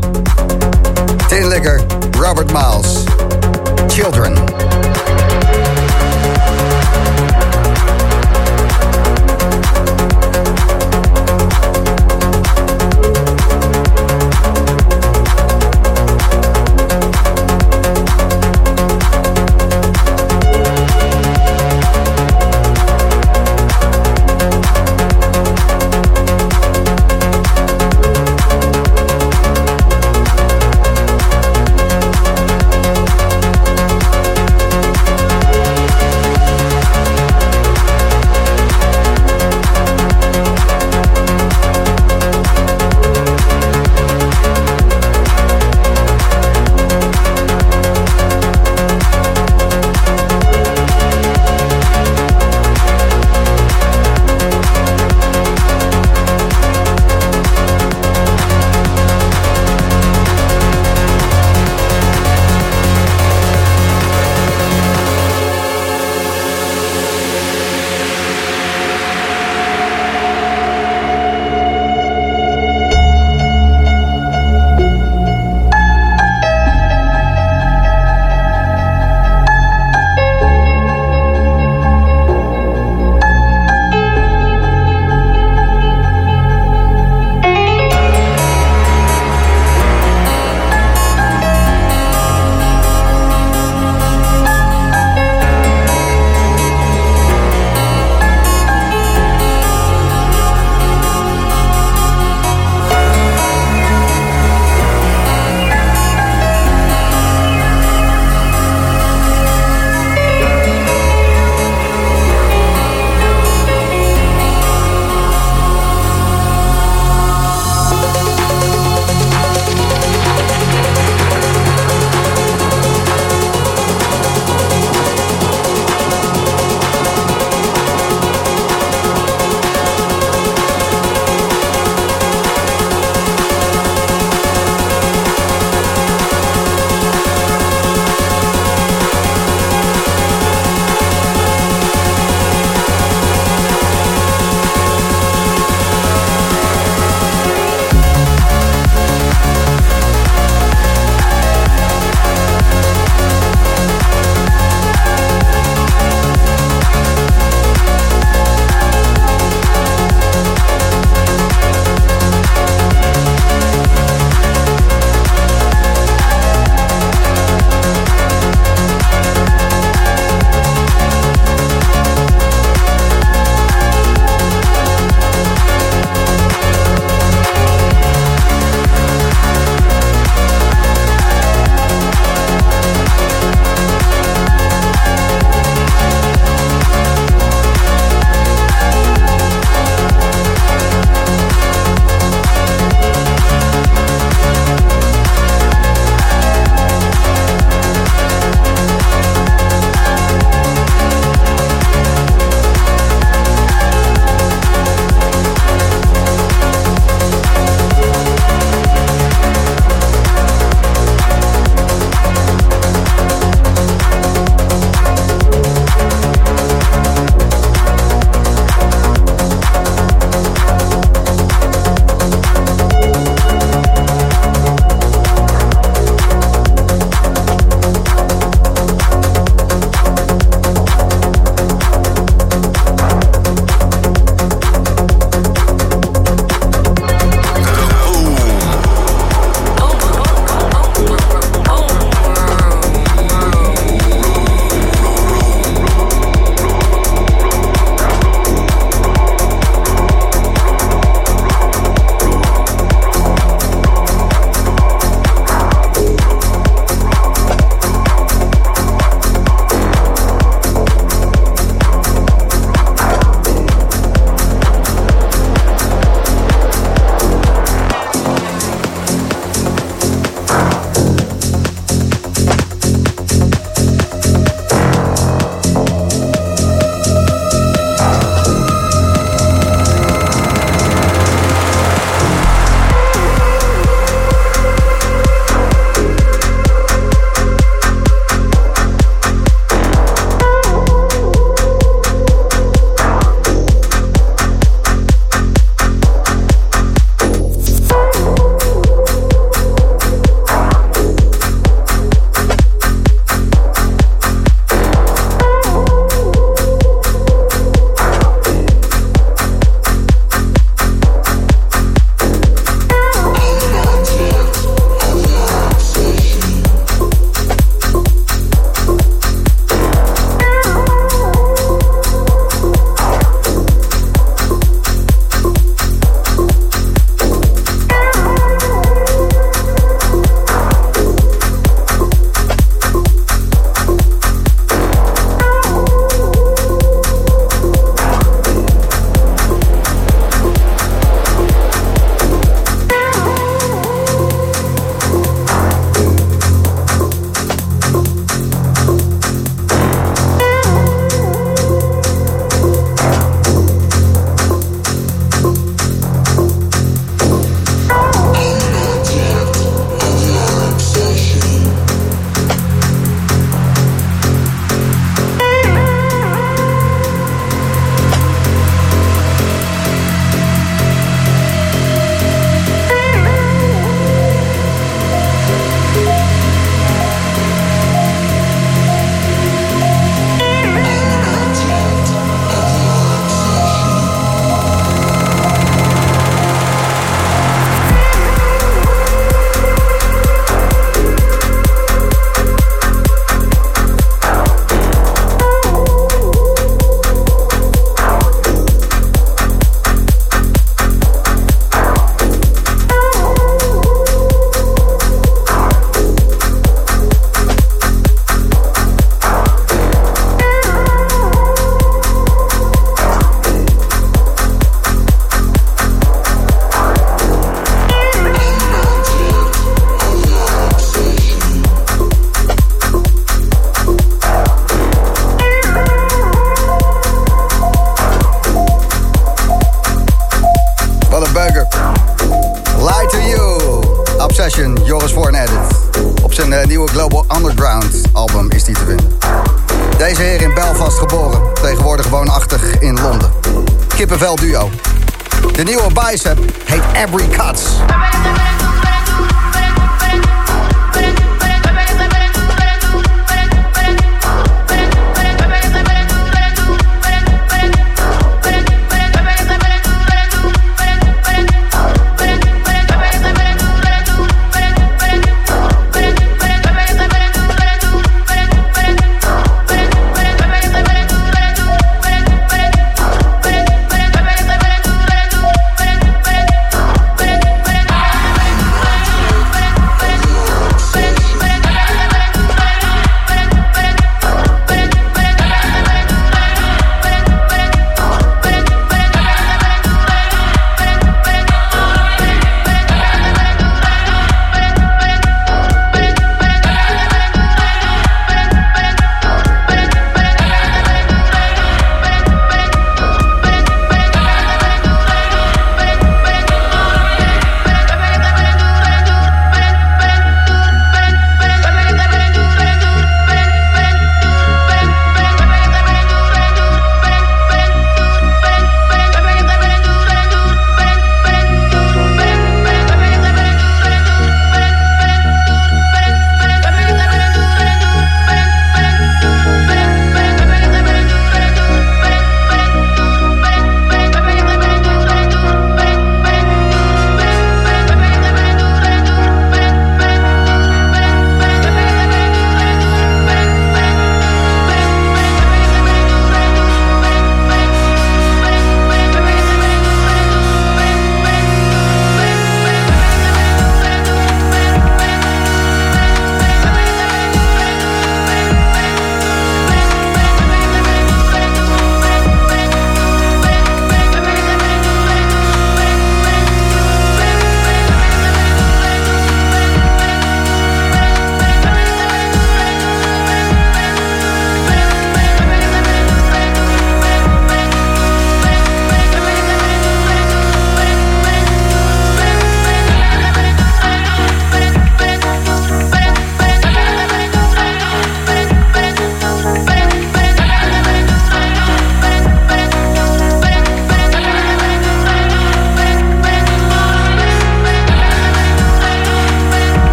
Tinlikker, 1.33 1.79
Robert 2.15 2.51
Miles. 2.53 3.05
Children. 3.91 4.72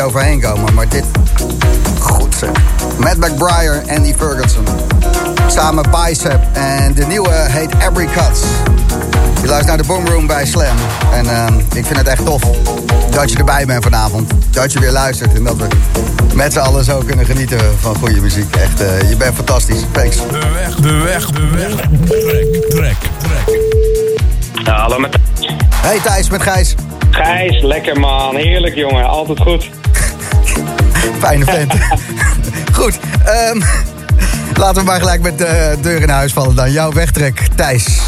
Niet 0.00 0.08
overheen 0.08 0.40
komen, 0.40 0.74
maar 0.74 0.88
dit... 0.88 1.04
Goed 1.98 2.34
zeg. 2.34 2.50
Matt 2.98 3.16
McBriar, 3.16 3.82
Andy 3.88 4.14
Ferguson. 4.14 4.64
Samen 5.46 5.84
Bicep 5.90 6.40
en 6.52 6.94
de 6.94 7.06
nieuwe 7.06 7.30
heet 7.30 7.70
Every 7.74 8.06
Cuts. 8.06 8.40
Je 9.40 9.46
luistert 9.46 9.66
naar 9.66 9.76
de 9.76 9.84
Boomroom 9.84 10.26
bij 10.26 10.46
Slam. 10.46 10.76
En 11.12 11.26
ehm, 11.26 11.58
ik 11.58 11.86
vind 11.86 11.96
het 11.96 12.06
echt 12.06 12.24
tof 12.24 12.42
dat 13.10 13.30
je 13.30 13.38
erbij 13.38 13.66
bent 13.66 13.82
vanavond. 13.82 14.30
Dat 14.50 14.72
je 14.72 14.80
weer 14.80 14.90
luistert 14.90 15.34
en 15.34 15.44
dat 15.44 15.56
we 15.56 15.66
met 16.34 16.52
z'n 16.52 16.58
allen 16.58 16.84
zo 16.84 17.02
kunnen 17.06 17.26
genieten 17.26 17.60
van 17.80 17.94
goede 17.94 18.20
muziek. 18.20 18.56
Echt, 18.56 18.80
eh, 18.80 19.08
je 19.08 19.16
bent 19.16 19.34
fantastisch. 19.34 19.84
Thanks. 19.92 20.16
De 20.16 20.52
weg, 20.54 20.74
de 20.74 20.96
weg, 20.96 21.30
de 21.30 21.48
weg. 21.48 21.70
Trek, 22.08 22.70
trek, 22.70 22.96
trek. 23.18 23.60
Ja, 24.64 24.80
hallo 24.80 24.98
met 24.98 25.16
Hey 25.74 26.00
Thijs, 26.00 26.30
met 26.30 26.42
Gijs. 26.42 26.74
Gijs. 27.10 27.62
Lekker 27.62 28.00
man. 28.00 28.36
Heerlijk 28.36 28.74
jongen. 28.74 29.08
Altijd 29.08 29.40
goed. 29.40 29.70
Fijne 31.18 31.44
vent. 31.44 31.72
Goed, 32.78 32.98
ehm, 33.24 33.60
laten 34.56 34.80
we 34.80 34.86
maar 34.86 34.98
gelijk 34.98 35.22
met 35.22 35.38
de 35.38 35.76
deur 35.80 36.02
in 36.02 36.08
huis 36.08 36.32
vallen 36.32 36.54
dan. 36.54 36.72
Jouw 36.72 36.92
wegtrek, 36.92 37.48
Thijs. 37.56 38.00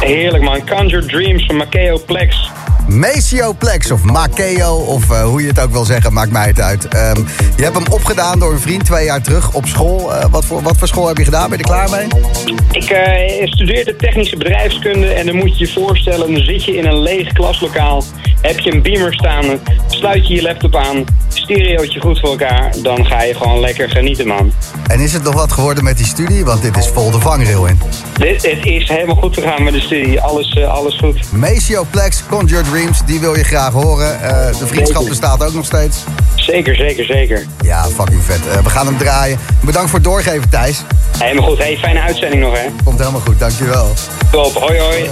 Heerlijk 0.00 0.44
man. 0.44 0.66
Conjure 0.68 1.06
Dreams 1.06 1.46
van 1.46 1.56
Makeo 1.56 1.98
Plex. 2.06 2.50
Maceo 2.90 3.52
Plex 3.52 3.90
of 3.90 4.02
Makeo, 4.02 4.76
of 4.76 5.10
eh, 5.10 5.22
hoe 5.22 5.40
je 5.40 5.48
het 5.48 5.60
ook 5.60 5.70
wil 5.70 5.84
zeggen, 5.84 6.12
maakt 6.12 6.30
mij 6.30 6.46
het 6.46 6.60
uit. 6.60 6.88
Ehm, 6.88 7.20
je 7.56 7.62
hebt 7.62 7.74
hem 7.76 7.86
opgedaan 7.90 8.38
door 8.38 8.52
een 8.52 8.60
vriend 8.60 8.84
twee 8.84 9.04
jaar 9.04 9.22
terug 9.22 9.52
op 9.52 9.66
school. 9.66 10.14
Eh, 10.14 10.24
wat, 10.30 10.44
voor, 10.44 10.62
wat 10.62 10.76
voor 10.76 10.88
school 10.88 11.06
heb 11.06 11.16
je 11.16 11.24
gedaan? 11.24 11.50
Ben 11.50 11.58
je 11.58 11.64
er 11.64 11.70
klaar 11.70 11.90
mee? 11.90 12.06
Ik 12.70 12.90
eh, 12.90 13.46
studeerde 13.46 13.96
technische 13.96 14.36
bedrijfskunde 14.36 15.06
en 15.06 15.26
dan 15.26 15.36
moet 15.36 15.58
je 15.58 15.64
je 15.66 15.72
voorstellen, 15.72 16.32
dan 16.32 16.42
zit 16.42 16.64
je 16.64 16.76
in 16.76 16.86
een 16.86 17.00
leeg 17.00 17.32
klaslokaal. 17.32 18.04
Heb 18.40 18.58
je 18.58 18.72
een 18.72 18.82
beamer 18.82 19.14
staan, 19.14 19.44
sluit 19.86 20.28
je 20.28 20.34
je 20.34 20.42
laptop 20.42 20.76
aan, 20.76 21.04
stereootje 21.28 22.00
goed 22.00 22.20
voor 22.20 22.28
elkaar, 22.28 22.74
dan 22.82 23.06
ga 23.06 23.22
je 23.22 23.34
gewoon 23.34 23.60
lekker 23.60 23.90
genieten 23.90 24.26
man. 24.26 24.52
En 24.86 25.00
is 25.00 25.12
het 25.12 25.22
nog 25.22 25.34
wat 25.34 25.52
geworden 25.52 25.84
met 25.84 25.96
die 25.96 26.06
studie? 26.06 26.44
Want 26.44 26.62
dit 26.62 26.76
is 26.76 26.86
vol 26.86 27.10
de 27.10 27.20
vangrail 27.20 27.66
in. 27.66 27.80
Dit, 28.18 28.42
het 28.42 28.66
is 28.66 28.88
helemaal 28.88 29.16
goed 29.16 29.34
gegaan 29.34 29.62
met 29.62 29.72
de 29.72 29.80
studie, 29.80 30.20
alles, 30.20 30.64
alles 30.64 30.96
goed. 30.96 31.32
Maceo 31.32 31.86
Plex, 31.90 32.22
Conjure 32.28 32.70
Die 32.80 33.20
wil 33.20 33.36
je 33.36 33.44
graag 33.44 33.72
horen. 33.72 34.22
Eh, 34.22 34.58
de 34.58 34.66
vriendschap 34.66 35.08
bestaat 35.08 35.44
ook 35.44 35.54
nog 35.54 35.64
steeds. 35.64 36.04
Zeker, 36.34 36.74
zeker, 36.74 37.04
zeker. 37.04 37.46
Ja, 37.62 37.84
fucking 37.84 38.22
vet. 38.22 38.40
Eh, 38.46 38.62
we 38.62 38.70
gaan 38.70 38.86
hem 38.86 38.96
draaien. 38.98 39.38
Bedankt 39.60 39.90
voor 39.90 39.98
het 39.98 40.08
doorgeven, 40.08 40.48
Thijs. 40.48 40.82
Helemaal 41.18 41.48
goed. 41.48 41.58
Hey, 41.58 41.76
fijne 41.76 42.00
uitzending 42.00 42.42
nog 42.42 42.58
hè. 42.58 42.66
Komt 42.84 42.98
helemaal 42.98 43.20
goed, 43.20 43.38
dankjewel. 43.38 43.92
Top, 44.30 44.54
hoi 44.54 44.78
hoi. 44.78 45.10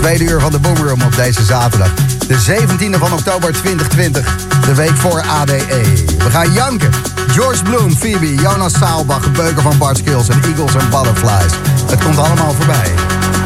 Tweede 0.00 0.24
uur 0.24 0.40
van 0.40 0.50
de 0.50 0.58
Boomroom 0.58 1.02
op 1.02 1.16
deze 1.16 1.44
zaterdag. 1.44 1.94
De 2.26 2.34
17e 2.34 2.98
van 2.98 3.12
oktober 3.12 3.52
2020. 3.52 4.36
De 4.64 4.74
week 4.74 4.96
voor 4.96 5.22
ADE. 5.22 6.04
We 6.18 6.30
gaan 6.30 6.52
janken. 6.52 6.90
George 7.26 7.62
Bloom, 7.62 7.96
Phoebe, 7.96 8.34
Jonas 8.34 8.72
Saalbach, 8.72 9.32
Beuker 9.32 9.62
van 9.62 9.78
Bart 9.78 9.96
Skills 9.96 10.28
en 10.28 10.42
Eagles 10.42 10.74
and 10.74 10.90
Butterflies. 10.90 11.52
Het 11.86 12.04
komt 12.04 12.18
allemaal 12.18 12.52
voorbij. 12.52 12.92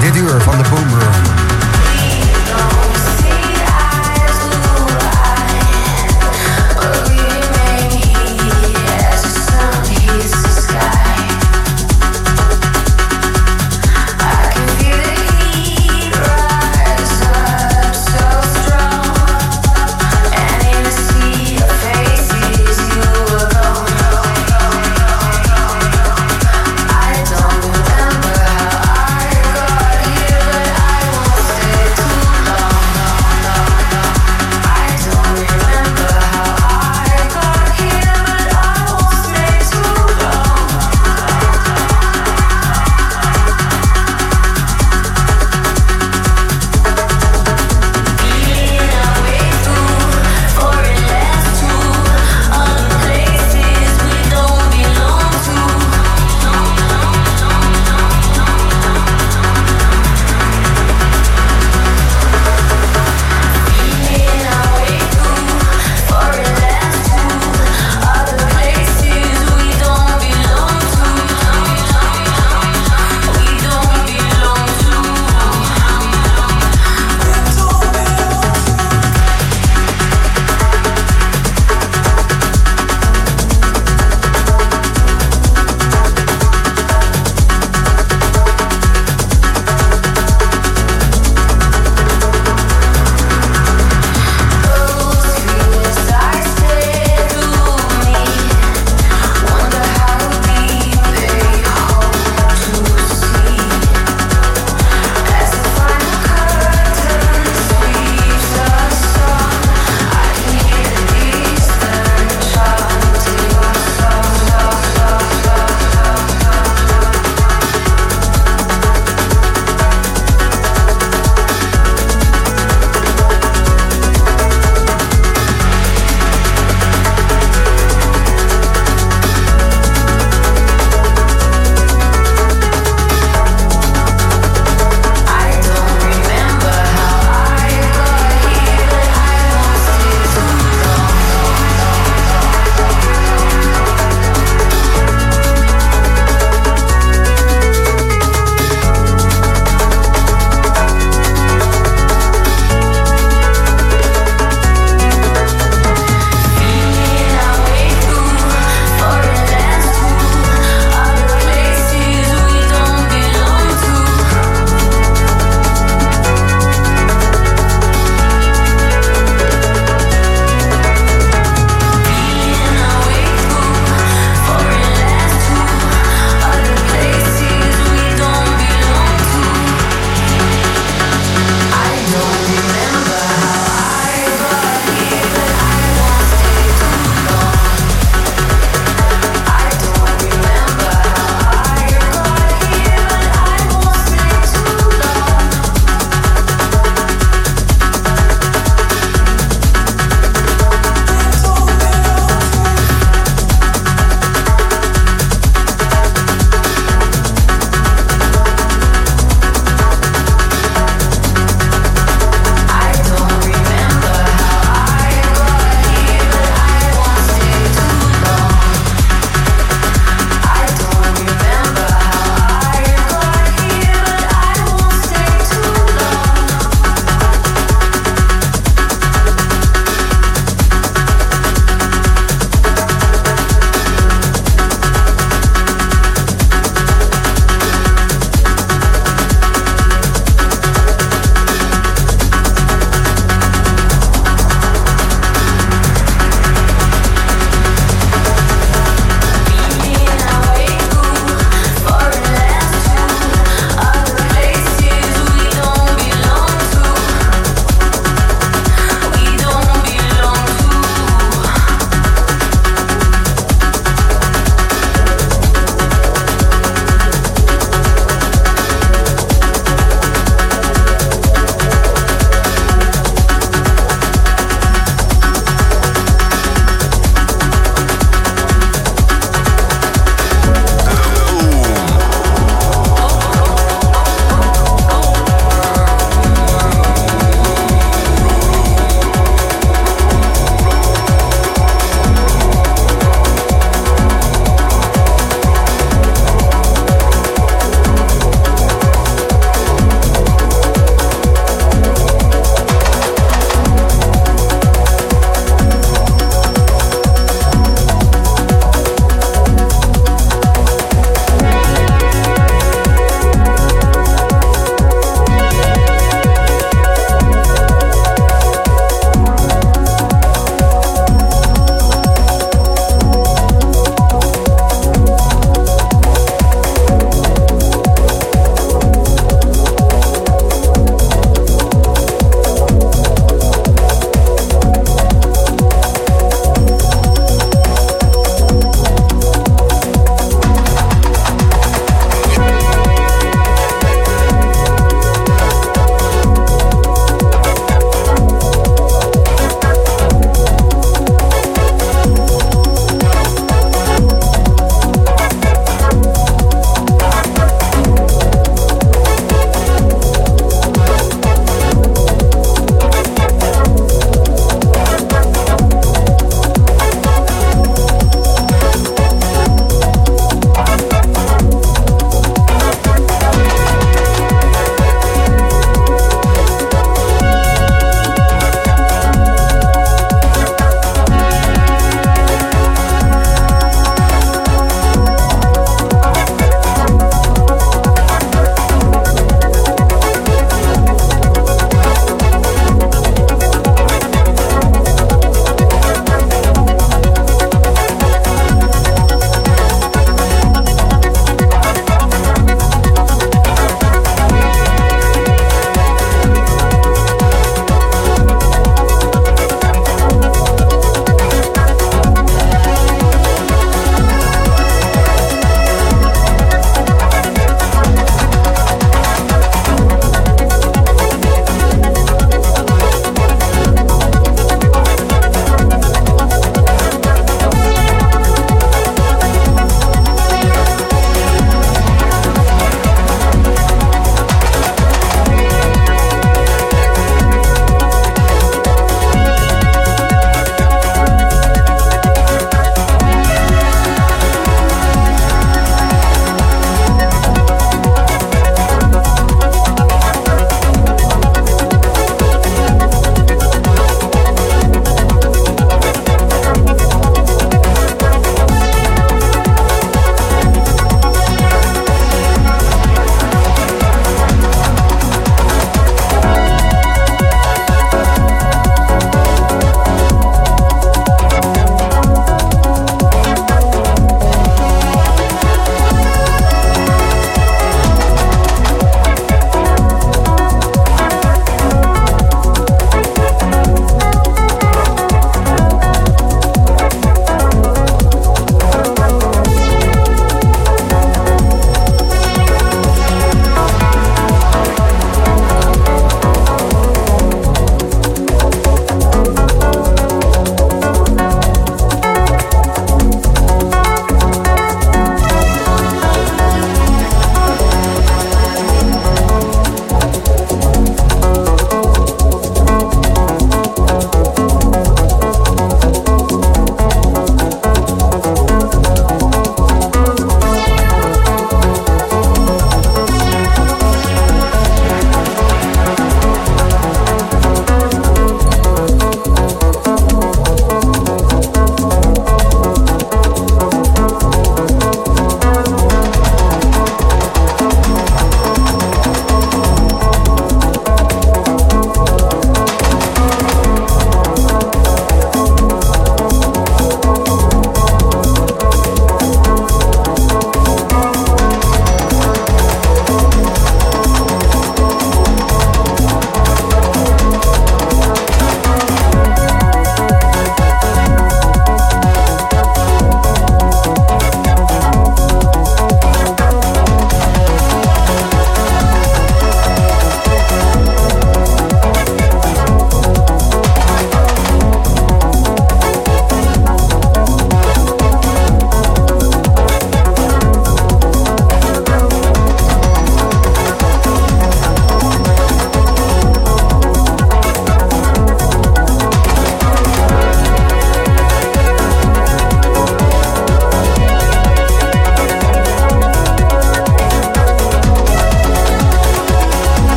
Dit 0.00 0.16
uur 0.16 0.40
van 0.40 0.58
de 0.58 0.68
Boomroom. 0.70 1.33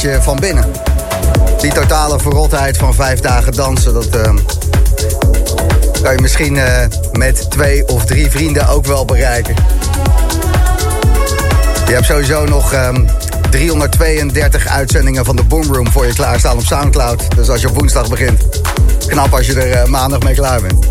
Van 0.00 0.40
binnen. 0.40 0.64
Die 1.60 1.72
totale 1.72 2.18
verrotheid 2.18 2.76
van 2.76 2.94
vijf 2.94 3.20
dagen 3.20 3.52
dansen, 3.52 3.94
dat 3.94 4.06
eh, 4.06 4.32
kan 6.02 6.12
je 6.12 6.20
misschien 6.20 6.56
eh, 6.56 6.86
met 7.12 7.50
twee 7.50 7.88
of 7.88 8.04
drie 8.04 8.30
vrienden 8.30 8.68
ook 8.68 8.86
wel 8.86 9.04
bereiken. 9.04 9.54
Je 11.86 11.92
hebt 11.92 12.06
sowieso 12.06 12.44
nog 12.44 12.72
ehm, 12.72 13.06
332 13.50 14.66
uitzendingen 14.66 15.24
van 15.24 15.36
de 15.36 15.44
Boomroom 15.44 15.90
voor 15.90 16.06
je 16.06 16.12
klaarstaan 16.12 16.56
op 16.56 16.64
Soundcloud. 16.64 17.36
Dus 17.36 17.48
als 17.48 17.60
je 17.60 17.68
op 17.68 17.74
woensdag 17.74 18.08
begint, 18.08 18.44
knap 19.06 19.34
als 19.34 19.46
je 19.46 19.60
er 19.60 19.72
eh, 19.72 19.88
maandag 19.88 20.20
mee 20.22 20.34
klaar 20.34 20.60
bent. 20.60 20.86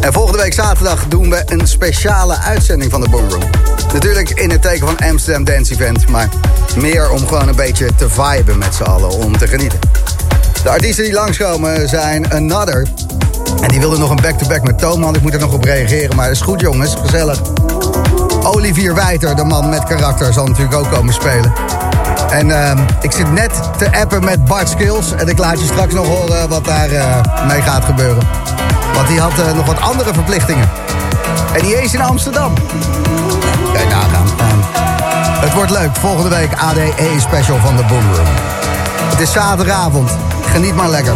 En 0.00 0.12
volgende 0.12 0.38
week 0.42 0.52
zaterdag 0.52 1.06
doen 1.08 1.30
we 1.30 1.42
een 1.46 1.66
speciale 1.66 2.36
uitzending 2.36 2.90
van 2.90 3.00
de 3.00 3.08
Boomroom. 3.08 3.50
Natuurlijk 3.92 4.30
in 4.30 4.50
het 4.50 4.62
teken 4.62 4.86
van 4.86 5.08
Amsterdam 5.08 5.44
Dance 5.44 5.72
Event, 5.72 6.08
maar 6.08 6.28
meer 6.76 7.10
om 7.10 7.26
gewoon 7.26 7.48
een 7.48 7.56
beetje 7.56 7.94
te 7.94 8.08
viben 8.08 8.58
met 8.58 8.74
z'n 8.74 8.82
allen, 8.82 9.10
om 9.10 9.38
te 9.38 9.46
genieten. 9.46 9.78
De 10.62 10.70
artiesten 10.70 11.04
die 11.04 11.12
langskomen 11.12 11.88
zijn 11.88 12.32
Another. 12.32 12.86
En 13.60 13.68
die 13.68 13.78
wilde 13.80 13.98
nog 13.98 14.10
een 14.10 14.20
back-to-back 14.22 14.62
met 14.62 14.78
Toman. 14.78 15.14
Ik 15.14 15.22
moet 15.22 15.34
er 15.34 15.40
nog 15.40 15.52
op 15.52 15.64
reageren, 15.64 16.16
maar 16.16 16.26
dat 16.26 16.34
is 16.34 16.42
goed 16.42 16.60
jongens, 16.60 16.94
gezellig. 17.00 17.40
Olivier 18.42 18.94
Wijter, 18.94 19.36
de 19.36 19.44
man 19.44 19.68
met 19.68 19.84
karakter, 19.84 20.32
zal 20.32 20.46
natuurlijk 20.46 20.76
ook 20.76 20.90
komen 20.90 21.14
spelen. 21.14 21.52
En 22.30 22.50
ehm, 22.50 22.78
ik 23.00 23.12
zit 23.12 23.32
net 23.32 23.50
te 23.78 23.98
appen 24.00 24.24
met 24.24 24.44
Bart 24.44 24.68
Skills. 24.68 25.12
En 25.12 25.28
ik 25.28 25.38
laat 25.38 25.60
je 25.60 25.66
straks 25.66 25.94
nog 25.94 26.06
horen 26.06 26.48
wat 26.48 26.64
daar 26.64 26.90
eh, 26.90 27.46
mee 27.46 27.60
gaat 27.60 27.84
gebeuren. 27.84 28.26
Want 28.94 29.08
die 29.08 29.20
had 29.20 29.38
eh, 29.38 29.54
nog 29.54 29.66
wat 29.66 29.80
andere 29.80 30.14
verplichtingen. 30.14 30.68
En 31.52 31.62
die 31.62 31.80
eens 31.80 31.94
in 31.94 32.00
Amsterdam. 32.00 32.52
Kijk 33.72 33.88
nagaan. 33.88 34.26
Ehm, 34.38 34.47
het 35.48 35.56
wordt 35.56 35.70
leuk. 35.70 35.96
Volgende 35.96 36.28
week 36.28 36.54
ADE 36.54 37.20
special 37.20 37.58
van 37.58 37.76
de 37.76 37.84
Boomroom. 37.84 38.26
Het 39.10 39.20
is 39.20 39.32
zaterdagavond. 39.32 40.10
Geniet 40.46 40.74
maar 40.74 40.88
lekker. 40.88 41.12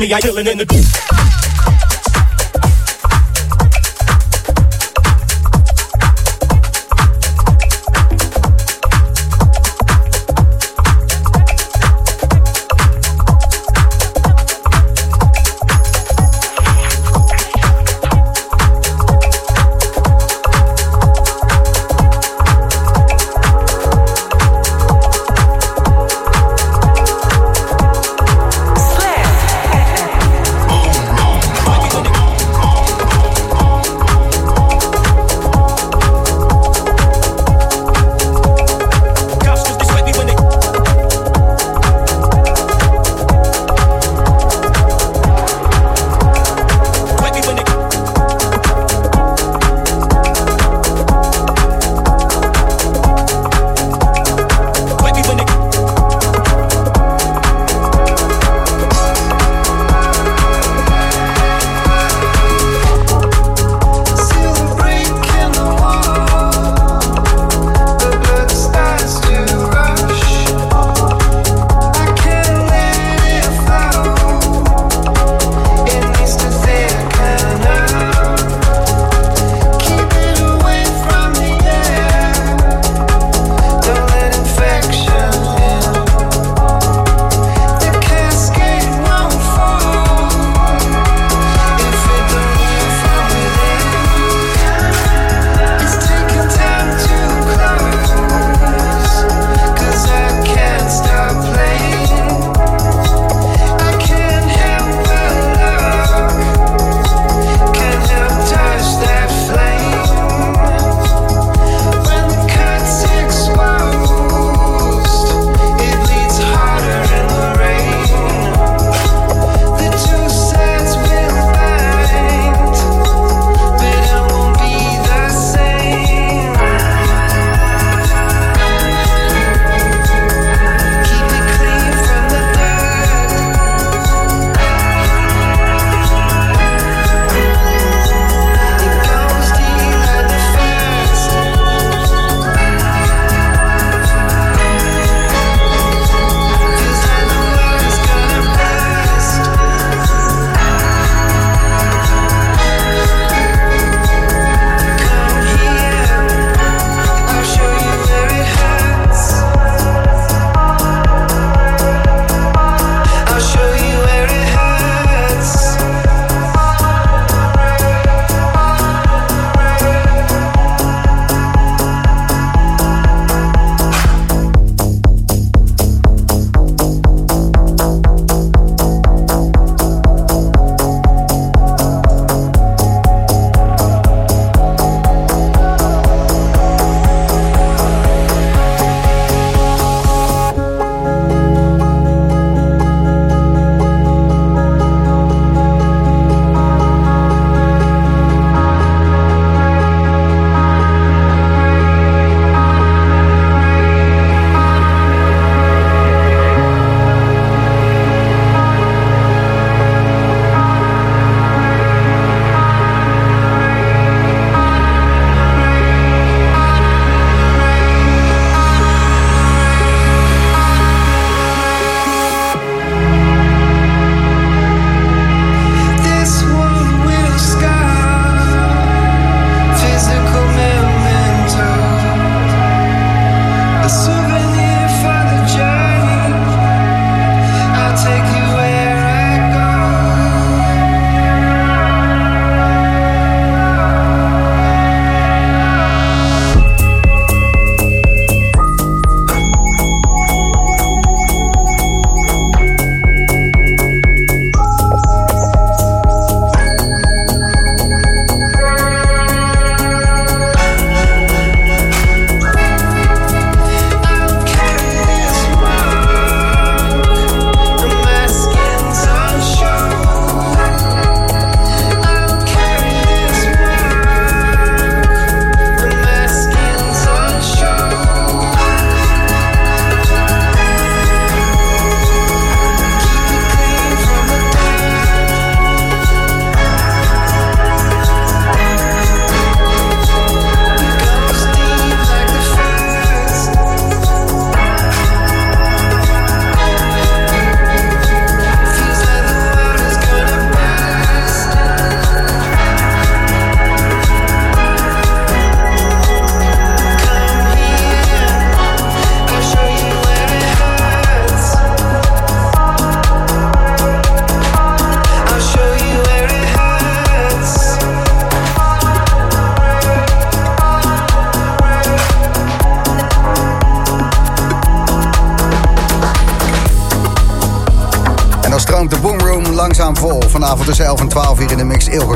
Me. 0.00 0.12
I 0.14 0.20
chillin' 0.20 0.48
in 0.50 0.58
the. 0.58 0.99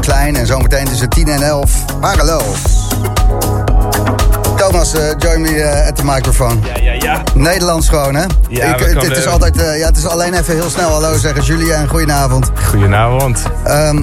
Klein. 0.05 0.37
En 0.37 0.47
zometeen 0.47 0.85
tussen 0.85 1.09
10 1.09 1.29
en 1.29 1.43
11 1.43 1.85
Parallel. 2.01 2.43
Thomas, 4.57 4.95
eh, 4.95 5.01
join 5.19 5.41
me 5.41 5.63
eh, 5.63 5.89
at 5.89 5.97
the 5.97 6.05
microphone. 6.05 6.55
Ja, 6.75 6.83
ja, 6.83 6.93
ja. 6.93 7.23
Nederlands 7.35 7.89
gewoon, 7.89 8.15
hè? 8.15 8.25
Ja, 8.49 8.67
Ik, 8.67 8.79
we 8.79 8.85
het, 8.85 9.03
het 9.09 9.17
is 9.17 9.27
altijd, 9.27 9.63
eh, 9.63 9.79
ja, 9.79 9.87
het 9.87 9.97
is 9.97 10.07
alleen 10.07 10.35
even 10.35 10.55
heel 10.55 10.71
snel 10.71 10.91
hallo 10.91 11.17
zeggen. 11.17 11.43
Julia, 11.43 11.77
en 11.77 11.89
goedenavond. 11.89 12.51
Goedenavond. 12.71 13.43
Ehm 13.65 14.03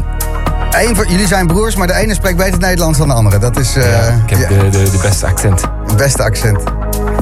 een 0.72 0.96
van, 0.96 1.06
jullie 1.08 1.28
zijn 1.28 1.48
broers, 1.48 1.76
maar 1.76 1.88
de 1.88 1.94
ene 1.94 2.14
spreekt 2.14 2.38
beter 2.38 2.60
Nederlands 2.60 2.98
dan 2.98 3.08
de 3.08 3.14
andere. 3.14 3.38
Dat 3.38 3.58
is 3.58 3.76
eh, 3.76 3.92
Ja, 3.92 4.08
ik 4.24 4.30
heb 4.30 4.40
ja, 4.40 4.48
de, 4.48 4.70
de, 4.70 4.92
de 4.92 4.98
beste 5.02 5.26
accent. 5.26 5.62
het 5.88 5.98
beste 5.98 6.24
accent. 6.24 6.64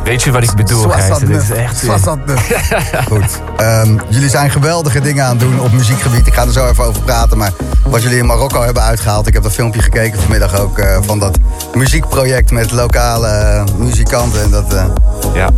Weet 0.10 0.24
je 0.24 0.32
wat 0.32 0.44
ik 0.44 0.54
bedoel, 0.56 0.90
Gijs? 0.90 1.20
Dit 1.20 1.30
is 1.30 1.50
echt... 1.50 1.84
69. 1.84 2.42
Goed. 3.08 3.42
Ehm, 3.58 3.98
jullie 4.08 4.30
zijn 4.30 4.52
geweldige 4.52 5.00
dingen 5.02 5.24
aan 5.24 5.30
het 5.30 5.40
doen 5.40 5.60
op 5.60 5.72
muziekgebied. 5.72 6.28
Ik 6.28 6.34
ga 6.34 6.42
er 6.46 6.52
zo 6.52 6.68
even 6.68 6.84
over 6.84 7.02
praten. 7.02 7.38
Maar 7.38 7.52
wat 7.86 8.02
jullie 8.04 8.18
in 8.18 8.26
Marokko 8.26 8.62
hebben 8.62 8.84
uitgehaald. 8.84 9.28
Ik 9.28 9.34
heb 9.34 9.44
dat 9.44 9.52
filmpje 9.52 9.82
gekeken 9.82 10.20
vanmiddag 10.20 10.60
ook. 10.60 10.78
eh, 10.78 10.98
van 11.02 11.20
dat 11.20 11.38
muziekproject 11.74 12.52
met 12.52 12.72
lokale 12.72 13.28
eh, 13.28 13.64
muzikanten. 13.78 14.42
En 14.44 14.50
dat, 14.52 14.74
eh, 14.74 14.86
Ja, 15.34 15.50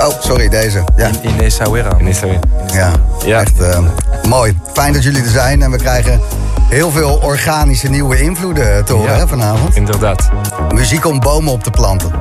Oh, 0.00 0.20
sorry, 0.20 0.48
deze. 0.48 0.84
Ja, 0.96 1.10
In 1.20 1.40
Essaouira. 1.40 1.90
in 1.98 2.06
Israël. 2.06 2.38
ja. 2.72 2.90
Ja. 3.24 3.40
echt 3.40 3.58
eh, 3.60 3.78
mooi. 4.28 4.58
Fijn 4.72 4.92
dat 4.92 5.02
jullie 5.02 5.22
er 5.22 5.28
zijn. 5.30 5.62
En 5.62 5.70
we 5.70 5.76
krijgen 5.76 6.20
heel 6.68 6.90
veel 6.90 7.18
organische 7.22 7.88
nieuwe 7.88 8.20
invloeden 8.22 8.84
te 8.84 8.92
horen 8.92 9.12
Ja. 9.12 9.18
hè, 9.18 9.28
vanavond. 9.28 9.76
Inderdaad. 9.76 10.28
Muziek 10.74 11.06
om 11.06 11.20
bomen 11.20 11.52
op 11.52 11.62
te 11.62 11.70
planten. 11.70 12.12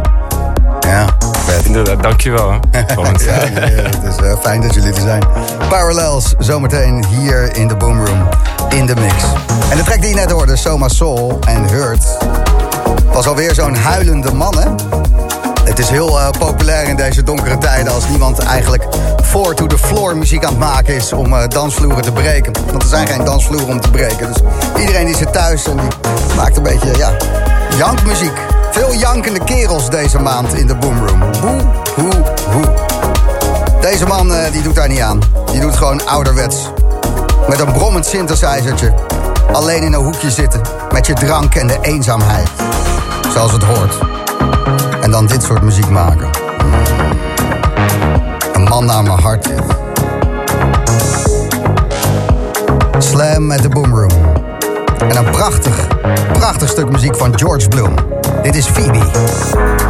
Ja, 0.90 1.06
vet. 1.46 1.66
Inderdaad, 1.66 2.04
dankjewel. 2.04 2.60
Hè. 2.72 2.96
Want, 2.96 3.22
Ja, 3.30 3.60
nee, 3.60 3.76
het 3.76 4.04
is 4.10 4.16
eh, 4.16 4.34
fijn 4.42 4.62
dat 4.62 4.74
jullie 4.74 4.94
er 4.94 5.02
zijn. 5.02 5.24
Parallels, 5.70 6.34
zometeen 6.38 7.06
hier 7.06 7.56
in 7.56 7.68
de 7.68 7.76
Boomroom, 7.76 8.28
in 8.70 8.86
de 8.86 8.96
mix. 8.96 9.14
En 9.70 9.78
de 9.78 9.84
track 9.84 10.02
die 10.02 10.10
je 10.10 10.16
net 10.16 10.32
hoorde, 10.32 10.56
Soma 10.56 10.88
Soul 10.88 11.40
en 11.48 11.64
Hurt... 11.68 12.18
was 13.12 13.28
alweer 13.28 13.54
zo'n 13.54 13.76
huilende 13.76 14.34
man, 14.34 14.58
hè? 14.58 14.70
Het 15.64 15.80
is 15.80 15.90
heel 15.90 16.20
eh, 16.20 16.30
populair 16.40 16.88
in 16.88 16.96
deze 16.96 17.24
donkere 17.24 17.58
tijden... 17.58 17.94
als 17.94 18.08
niemand 18.10 18.40
eigenlijk 18.40 18.84
voor 19.24 19.56
to 19.56 19.68
the 19.68 19.78
floor 19.78 20.18
muziek 20.18 20.44
aan 20.44 20.50
het 20.50 20.60
maken 20.60 20.96
is... 20.96 21.14
om 21.14 21.34
eh, 21.34 21.48
dansvloeren 21.48 22.02
te 22.02 22.12
breken. 22.12 22.54
Want 22.72 22.84
er 22.84 22.90
zijn 22.90 23.08
geen 23.08 23.24
dansvloeren 23.24 23.70
om 23.70 23.82
te 23.82 23.92
breken. 23.92 24.28
Dus 24.28 24.42
iedereen 24.80 25.06
die 25.06 25.16
zit 25.16 25.34
thuis 25.34 25.66
en 25.66 25.78
die 25.78 25.90
maakt 26.36 26.58
een 26.58 26.64
beetje, 26.64 26.98
ja, 26.98 27.12
jankmuziek. 27.78 28.49
Veel 28.72 28.94
jankende 28.94 29.44
kerels 29.44 29.90
deze 29.90 30.20
maand 30.20 30.54
in 30.54 30.68
de 30.68 30.76
Boomroom. 30.76 31.20
Boe, 31.20 31.62
hoe, 31.96 32.14
hoe. 32.52 32.64
Deze 33.82 34.06
man 34.06 34.34
eh, 34.34 34.52
die 34.52 34.62
doet 34.62 34.76
daar 34.76 34.88
niet 34.88 35.00
aan. 35.00 35.20
Die 35.52 35.62
doet 35.62 35.76
gewoon 35.76 36.08
ouderwets. 36.08 36.58
Met 37.48 37.60
een 37.60 37.72
brommend 37.72 38.06
synthesizertje. 38.06 38.94
Alleen 39.52 39.84
in 39.84 39.94
een 39.94 40.04
hoekje 40.04 40.32
zitten. 40.32 40.62
Met 40.92 41.06
je 41.06 41.14
drank 41.14 41.56
en 41.56 41.68
de 41.68 41.78
eenzaamheid. 41.82 42.50
Zoals 43.34 43.52
het 43.52 43.64
hoort. 43.64 43.98
En 45.02 45.12
dan 45.12 45.26
dit 45.26 45.44
soort 45.44 45.62
muziek 45.62 45.90
maken. 45.90 46.30
Een 48.54 48.64
man 48.64 48.86
naar 48.86 49.04
mijn 49.04 49.20
hart. 49.20 49.48
Slam 52.98 53.48
met 53.48 53.62
de 53.62 53.70
Boomroom. 53.70 54.12
En 55.00 55.18
een 55.18 55.32
prachtig, 55.32 55.88
prachtig 56.34 56.70
stuk 56.70 56.92
muziek 56.92 57.16
van 57.16 57.40
George 57.40 57.68
Bloom. 57.68 58.19
Dit 58.42 58.56
is 58.56 58.68
Phoebe. 58.68 59.89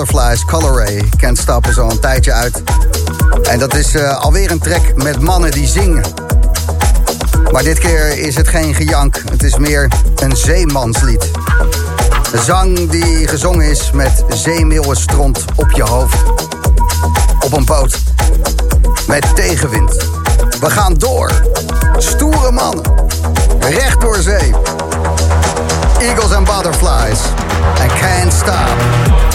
Butterflies, 0.00 0.44
Color 0.44 0.84
Ray. 0.84 1.08
Kent 1.16 1.38
stappen 1.38 1.74
zo 1.74 1.88
een 1.88 2.00
tijdje 2.00 2.32
uit. 2.32 2.62
En 3.42 3.58
dat 3.58 3.74
is 3.74 3.94
eh, 3.94 4.20
alweer 4.20 4.50
een 4.50 4.58
track 4.58 4.94
met 4.94 5.20
mannen 5.20 5.50
die 5.50 5.66
zingen. 5.66 6.04
Maar 7.52 7.62
dit 7.62 7.78
keer 7.78 8.18
is 8.18 8.36
het 8.36 8.48
geen 8.48 8.74
gejank, 8.74 9.22
het 9.30 9.42
is 9.42 9.56
meer 9.56 9.92
een 10.22 10.36
zeemanslied. 10.36 11.30
Een 12.32 12.42
zang 12.42 12.90
die 12.90 13.28
gezongen 13.28 13.70
is 13.70 13.90
met 13.90 14.24
zeemeeuwenstront 14.28 15.44
op 15.56 15.70
je 15.70 15.82
hoofd. 15.82 16.22
Op 17.40 17.52
een 17.52 17.64
boot. 17.64 17.98
Met 19.06 19.36
tegenwind. 19.36 19.96
We 20.60 20.70
gaan 20.70 20.94
door. 20.94 21.32
Stoere 21.96 22.52
mannen. 22.52 22.84
Recht 23.58 24.00
door 24.00 24.16
zee. 24.16 24.54
Eagles 25.98 26.32
and 26.32 26.46
Butterflies. 26.46 27.20
And 27.80 27.92
Can't 27.92 28.32
Stop. 28.32 29.29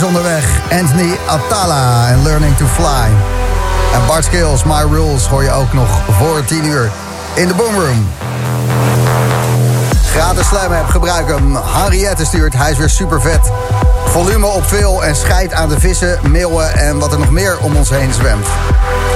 Onderweg. 0.00 0.44
Anthony 0.70 1.18
Attala 1.26 2.08
en 2.08 2.22
Learning 2.22 2.56
to 2.56 2.64
Fly. 2.66 3.08
En 3.94 4.06
Bart 4.06 4.24
Skills, 4.24 4.64
My 4.64 4.82
Rules, 4.90 5.26
hoor 5.26 5.42
je 5.42 5.50
ook 5.50 5.72
nog 5.72 5.88
voor 6.18 6.44
10 6.44 6.64
uur 6.64 6.90
in 7.34 7.48
de 7.48 7.54
Boomroom. 7.54 8.08
Gratis 10.04 10.46
slam 10.46 10.72
app, 10.72 10.88
gebruik 10.88 11.28
hem. 11.28 11.56
Henriette 11.56 12.24
stuurt, 12.24 12.54
hij 12.54 12.70
is 12.70 12.78
weer 12.78 12.90
super 12.90 13.20
vet. 13.20 13.50
Volume 14.04 14.46
op 14.46 14.66
veel 14.66 15.04
en 15.04 15.16
scheid 15.16 15.52
aan 15.52 15.68
de 15.68 15.80
vissen, 15.80 16.18
meeuwen 16.22 16.74
en 16.74 16.98
wat 16.98 17.12
er 17.12 17.18
nog 17.18 17.30
meer 17.30 17.58
om 17.58 17.76
ons 17.76 17.90
heen 17.90 18.12
zwemt. 18.12 18.46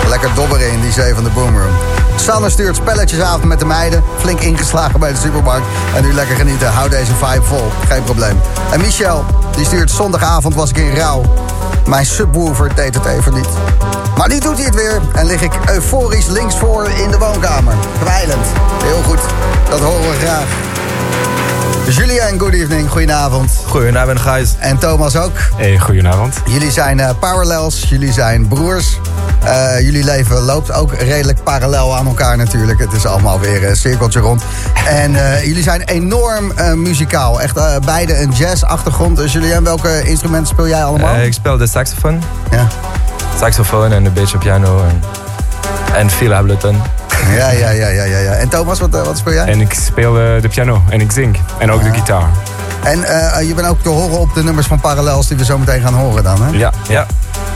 Lekker 0.08 0.30
dobberen 0.34 0.72
in 0.72 0.80
die 0.80 0.92
zee 0.92 1.14
van 1.14 1.24
de 1.24 1.30
Boomroom. 1.30 1.74
Sanne 2.16 2.50
stuurt 2.50 2.76
spelletjesavond 2.76 3.44
met 3.44 3.58
de 3.58 3.66
meiden. 3.66 4.04
Flink 4.18 4.40
ingeslagen 4.40 5.00
bij 5.00 5.12
de 5.12 5.18
supermarkt. 5.18 5.66
En 5.94 6.02
nu 6.02 6.12
lekker 6.12 6.36
genieten. 6.36 6.72
Hou 6.72 6.88
deze 6.88 7.12
vibe 7.14 7.44
vol. 7.44 7.70
Geen 7.88 8.02
probleem. 8.02 8.40
En 8.72 8.80
Michel, 8.80 9.24
die 9.56 9.64
stuurt 9.64 9.90
zondagavond 9.90 10.54
was 10.54 10.70
ik 10.70 10.76
in 10.76 10.94
rouw. 10.94 11.22
Mijn 11.86 12.06
subwoofer 12.06 12.74
deed 12.74 12.94
het 12.94 13.04
even 13.04 13.34
niet. 13.34 13.48
Maar 14.16 14.28
nu 14.28 14.38
doet 14.38 14.56
hij 14.56 14.64
het 14.64 14.74
weer. 14.74 15.00
En 15.14 15.26
lig 15.26 15.42
ik 15.42 15.52
euforisch 15.66 16.26
linksvoor 16.26 16.88
in 16.88 17.10
de 17.10 17.18
woonkamer. 17.18 17.74
Kwijlend. 18.00 18.46
Heel 18.84 19.02
goed. 19.02 19.20
Dat 19.68 19.80
horen 19.80 20.10
we 20.10 20.16
graag. 20.16 20.46
Julien, 21.88 22.38
good 22.38 22.52
evening. 22.52 22.90
Goedenavond. 22.90 23.52
Goedenavond, 23.66 24.20
Gijs. 24.20 24.54
En 24.58 24.78
Thomas 24.78 25.16
ook. 25.16 25.32
Hey, 25.56 25.78
goedenavond. 25.78 26.34
Jullie 26.46 26.70
zijn 26.70 27.00
eh, 27.00 27.10
parallels, 27.18 27.84
jullie 27.88 28.12
zijn 28.12 28.48
broers. 28.48 28.98
Eh, 29.44 29.80
jullie 29.80 30.04
leven 30.04 30.40
loopt 30.40 30.72
ook 30.72 30.94
redelijk 30.94 31.42
parallel 31.42 31.96
aan 31.96 32.06
elkaar 32.06 32.36
natuurlijk. 32.36 32.78
Het 32.78 32.92
is 32.92 33.06
allemaal 33.06 33.40
weer 33.40 33.68
een 33.68 33.76
cirkeltje 33.76 34.20
rond. 34.20 34.42
En 34.88 35.14
eh, 35.14 35.44
jullie 35.44 35.62
zijn 35.62 35.82
enorm 35.82 36.50
eh, 36.50 36.72
muzikaal. 36.72 37.40
Echt 37.40 37.56
eh, 37.56 37.76
beide 37.84 38.20
een 38.20 38.30
jazz-achtergrond. 38.30 39.16
Dus 39.16 39.32
Julien, 39.32 39.64
welke 39.64 40.02
instrumenten 40.04 40.46
speel 40.46 40.68
jij 40.68 40.84
allemaal? 40.84 41.16
Ik 41.16 41.32
speel 41.32 41.56
de 41.56 41.66
saxofoon. 41.66 42.22
Ja. 42.50 42.66
Saxofoon 43.38 43.92
en 43.92 44.04
een 44.04 44.12
beetje 44.12 44.38
piano. 44.38 44.84
En, 44.84 45.02
en 45.94 46.10
veel 46.10 46.32
Ableton. 46.32 46.76
Ja, 47.36 47.50
ja, 47.50 47.70
ja, 47.70 47.88
ja, 47.88 48.04
ja, 48.04 48.18
ja. 48.18 48.32
En 48.32 48.48
Thomas, 48.48 48.80
wat, 48.80 48.90
wat 48.90 49.18
speel 49.18 49.32
jij? 49.32 49.46
En 49.46 49.60
ik 49.60 49.72
speel 49.72 50.12
de 50.12 50.48
piano 50.50 50.82
en 50.88 51.00
ik 51.00 51.12
zing. 51.12 51.38
En 51.58 51.70
ook 51.70 51.82
de 51.82 51.92
gitaar. 51.92 52.28
En 52.82 52.98
je 53.46 53.54
bent 53.54 53.68
ook 53.68 53.82
te 53.82 53.88
horen 53.88 54.18
op 54.18 54.34
de 54.34 54.44
nummers 54.44 54.66
van 54.66 54.80
Parallels 54.80 55.28
die 55.28 55.36
we 55.36 55.44
zo 55.44 55.58
meteen 55.58 55.80
gaan 55.80 55.94
horen 55.94 56.22
dan, 56.22 56.42
hè? 56.42 56.58
Ja, 56.58 56.72
ja. 56.88 57.06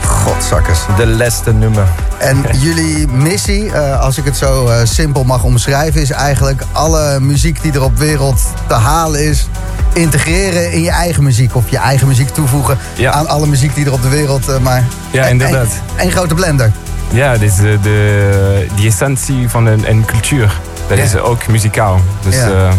Godzakkers. 0.05 0.79
De 0.97 1.07
laatste 1.07 1.53
nummer. 1.53 1.87
En 2.21 2.45
jullie 2.65 3.07
missie, 3.07 3.71
eh, 3.71 3.99
als 3.99 4.17
ik 4.17 4.25
het 4.25 4.37
zo 4.37 4.67
eh, 4.67 4.79
simpel 4.83 5.23
mag 5.23 5.43
omschrijven, 5.43 6.01
is 6.01 6.11
eigenlijk 6.11 6.63
alle 6.71 7.19
muziek 7.19 7.61
die 7.61 7.71
er 7.73 7.83
op 7.83 7.97
wereld 7.97 8.41
te 8.67 8.73
halen 8.73 9.23
is, 9.29 9.47
integreren 9.93 10.71
in 10.71 10.81
je 10.81 10.89
eigen 10.89 11.23
muziek. 11.23 11.55
Of 11.55 11.69
je 11.69 11.77
eigen 11.77 12.07
muziek 12.07 12.29
toevoegen 12.29 12.77
Ja. 12.95 13.11
aan 13.11 13.27
alle 13.27 13.47
muziek 13.47 13.75
die 13.75 13.85
er 13.85 13.91
op 13.93 14.01
de 14.01 14.09
wereld 14.09 14.49
eh, 14.49 14.57
maar. 14.57 14.83
Ja, 15.11 15.25
inderdaad. 15.25 15.67
één 15.97 16.11
grote 16.11 16.33
blender. 16.33 16.71
Ja, 17.09 17.37
dus 17.37 17.55
de, 17.55 17.77
de, 17.81 18.67
die 18.75 18.87
essentie 18.87 19.49
van 19.49 19.65
een, 19.65 19.89
een 19.89 20.05
cultuur. 20.05 20.59
Dat 20.87 20.97
Ja. 20.97 21.03
is 21.03 21.17
ook 21.17 21.47
muzikaal. 21.47 21.99
Dus 22.23 22.35
Ja. 22.35 22.69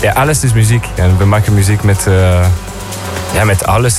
ja, 0.00 0.12
alles 0.12 0.44
is 0.44 0.52
muziek. 0.52 0.84
En 0.94 1.18
we 1.18 1.24
maken 1.24 1.54
muziek 1.54 1.82
met, 1.82 2.06
ja, 3.32 3.44
met 3.44 3.66
alles 3.66 3.96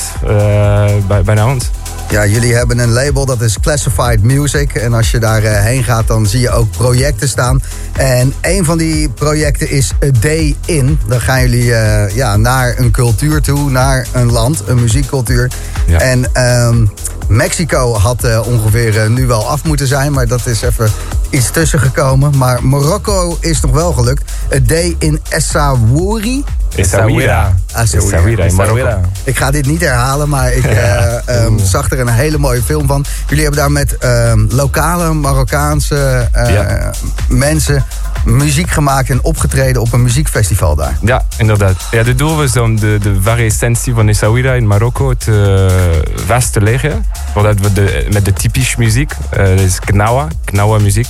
bij, 1.07 1.21
bijna 1.23 1.47
ons. 1.47 1.69
Ja, 2.11 2.25
jullie 2.25 2.53
hebben 2.53 2.79
een 2.79 2.91
label 2.91 3.25
dat 3.25 3.41
is 3.41 3.59
Classified 3.59 4.23
Music. 4.23 4.75
En 4.75 4.93
als 4.93 5.11
je 5.11 5.19
daar 5.19 5.43
eh, 5.43 5.63
heen 5.63 5.83
gaat, 5.83 6.07
dan 6.07 6.25
zie 6.25 6.39
je 6.39 6.49
ook 6.49 6.71
projecten 6.71 7.27
staan. 7.27 7.61
En 7.93 8.33
een 8.41 8.65
van 8.65 8.77
die 8.77 9.09
projecten 9.09 9.69
is 9.69 9.91
A 10.03 10.11
Day 10.19 10.55
In. 10.65 10.99
Dan 11.07 11.21
gaan 11.21 11.41
jullie 11.41 11.73
eh, 11.73 12.15
ja, 12.15 12.37
naar 12.37 12.73
een 12.77 12.91
cultuur 12.91 13.41
toe, 13.41 13.69
naar 13.69 14.07
een 14.11 14.31
land, 14.31 14.63
een 14.67 14.79
muziekcultuur. 14.79 15.51
Ja. 15.87 15.99
En 15.99 16.33
ehm, 16.33 16.85
Mexico 17.27 17.93
had 17.93 18.23
eh, 18.23 18.47
ongeveer 18.47 19.09
nu 19.09 19.27
wel 19.27 19.49
af 19.49 19.63
moeten 19.63 19.87
zijn, 19.87 20.11
maar 20.11 20.27
dat 20.27 20.45
is 20.45 20.61
even 20.61 20.91
iets 21.29 21.51
tussen 21.51 21.79
gekomen. 21.79 22.37
Maar 22.37 22.65
Marokko 22.65 23.37
is 23.39 23.61
nog 23.61 23.71
wel 23.71 23.93
gelukt. 23.93 24.31
A 24.53 24.59
Day 24.59 24.95
in 24.99 25.19
Essaouri. 25.29 26.43
Essaouira. 26.75 27.55
Essaouira 27.81 28.43
in 28.43 28.55
Marokko. 28.55 29.01
Ik 29.23 29.37
ga 29.37 29.51
dit 29.51 29.65
niet 29.65 29.81
herhalen, 29.81 30.29
maar 30.29 30.53
ik 30.53 30.63
eh, 30.71 31.27
ehm, 31.27 31.57
zag 31.57 31.91
er 31.91 31.99
een 31.99 32.07
hele 32.07 32.37
mooie 32.37 32.61
film 32.61 32.87
van. 32.87 33.05
Jullie 33.27 33.43
hebben 33.43 33.61
daar 33.61 33.71
met 33.71 33.97
ehm, 33.97 34.45
lokale 34.49 35.13
Marokkaanse 35.13 36.27
eh, 36.31 36.53
Ja. 36.53 36.91
mensen 37.27 37.85
muziek 38.25 38.69
gemaakt 38.69 39.09
en 39.09 39.23
opgetreden 39.23 39.81
op 39.81 39.93
een 39.93 40.01
muziekfestival 40.01 40.75
daar. 40.75 40.97
Ja, 41.01 41.25
inderdaad. 41.37 41.75
Ja, 41.91 42.03
de 42.03 42.15
doel 42.15 42.35
was 42.35 42.57
om 42.57 42.79
de, 42.79 42.97
de 43.01 43.21
ware 43.21 43.43
essentie 43.43 43.93
van 43.93 44.07
Essaouira 44.07 44.53
in 44.53 44.67
Marokko 44.67 45.13
te, 45.13 45.67
uh, 46.15 46.23
vast 46.25 46.53
te 46.53 46.61
leggen. 46.61 47.05
Voordat 47.33 47.59
we 47.59 47.73
de, 47.73 48.07
met 48.11 48.25
de 48.25 48.33
typische 48.33 48.75
muziek, 48.79 49.13
dat 49.35 49.59
is 49.59 49.79
knawa, 49.79 50.27
knawa 50.45 50.77
muziek. 50.77 51.07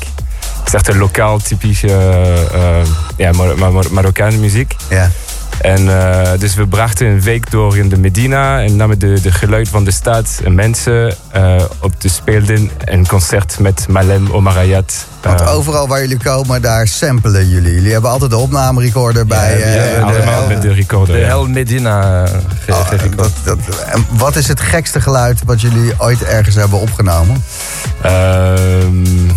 Het 0.60 0.68
is 0.68 0.74
echt 0.74 0.88
een 0.88 0.98
lokaal 0.98 1.38
typische 1.40 1.88
uh, 1.88 2.88
ja, 3.18 3.32
Mar 3.32 3.72
Mar 3.72 3.86
Marokkaanse 3.92 4.38
muziek. 4.38 4.76
Ja. 4.90 5.10
En 5.62 5.86
uh, 5.86 6.30
dus 6.40 6.56
we 6.56 6.68
brachten 6.68 7.08
een 7.08 7.22
week 7.22 7.52
door 7.52 7.78
in 7.78 7.90
de 7.90 7.98
Medina 7.98 8.62
en 8.62 8.76
namen 8.76 9.00
de, 9.00 9.22
de 9.22 9.32
geluid 9.32 9.70
van 9.70 9.84
de 9.84 9.92
stad 9.92 10.42
en 10.44 10.56
mensen 10.56 11.16
uh, 11.36 11.62
op 11.80 12.02
de 12.02 12.10
speelden 12.10 12.72
een 12.86 13.08
concert 13.08 13.60
met 13.60 13.88
Malem 13.90 14.32
Omarayat. 14.32 15.06
Want 15.22 15.48
overal 15.48 15.88
waar 15.88 16.02
jullie 16.02 16.18
komen, 16.18 16.62
daar 16.62 16.88
samplen 16.88 17.50
jullie. 17.50 17.74
Jullie 17.74 17.92
hebben 17.92 18.10
altijd 18.12 18.32
de 18.32 18.38
opnamerecorder 18.38 19.26
bij. 19.26 19.60
Ja, 19.60 19.68
ja, 19.68 19.84
ja, 19.84 20.00
allemaal 20.00 20.48
met 20.48 20.62
de 20.62 20.74
recorder. 20.74 21.16
De 21.16 21.26
Hel 21.26 21.48
Medina 21.48 22.26
ge 22.66 22.72
oh, 22.72 22.90
dat, 23.16 23.32
dat, 23.44 23.60
En 23.86 24.06
wat 24.10 24.36
is 24.36 24.48
het 24.48 24.60
gekste 24.60 25.02
geluid 25.02 25.40
wat 25.46 25.62
jullie 25.62 25.94
ooit 25.98 26.24
ergens 26.24 26.56
hebben 26.56 26.80
opgenomen? 26.80 27.44
Um, 28.06 29.32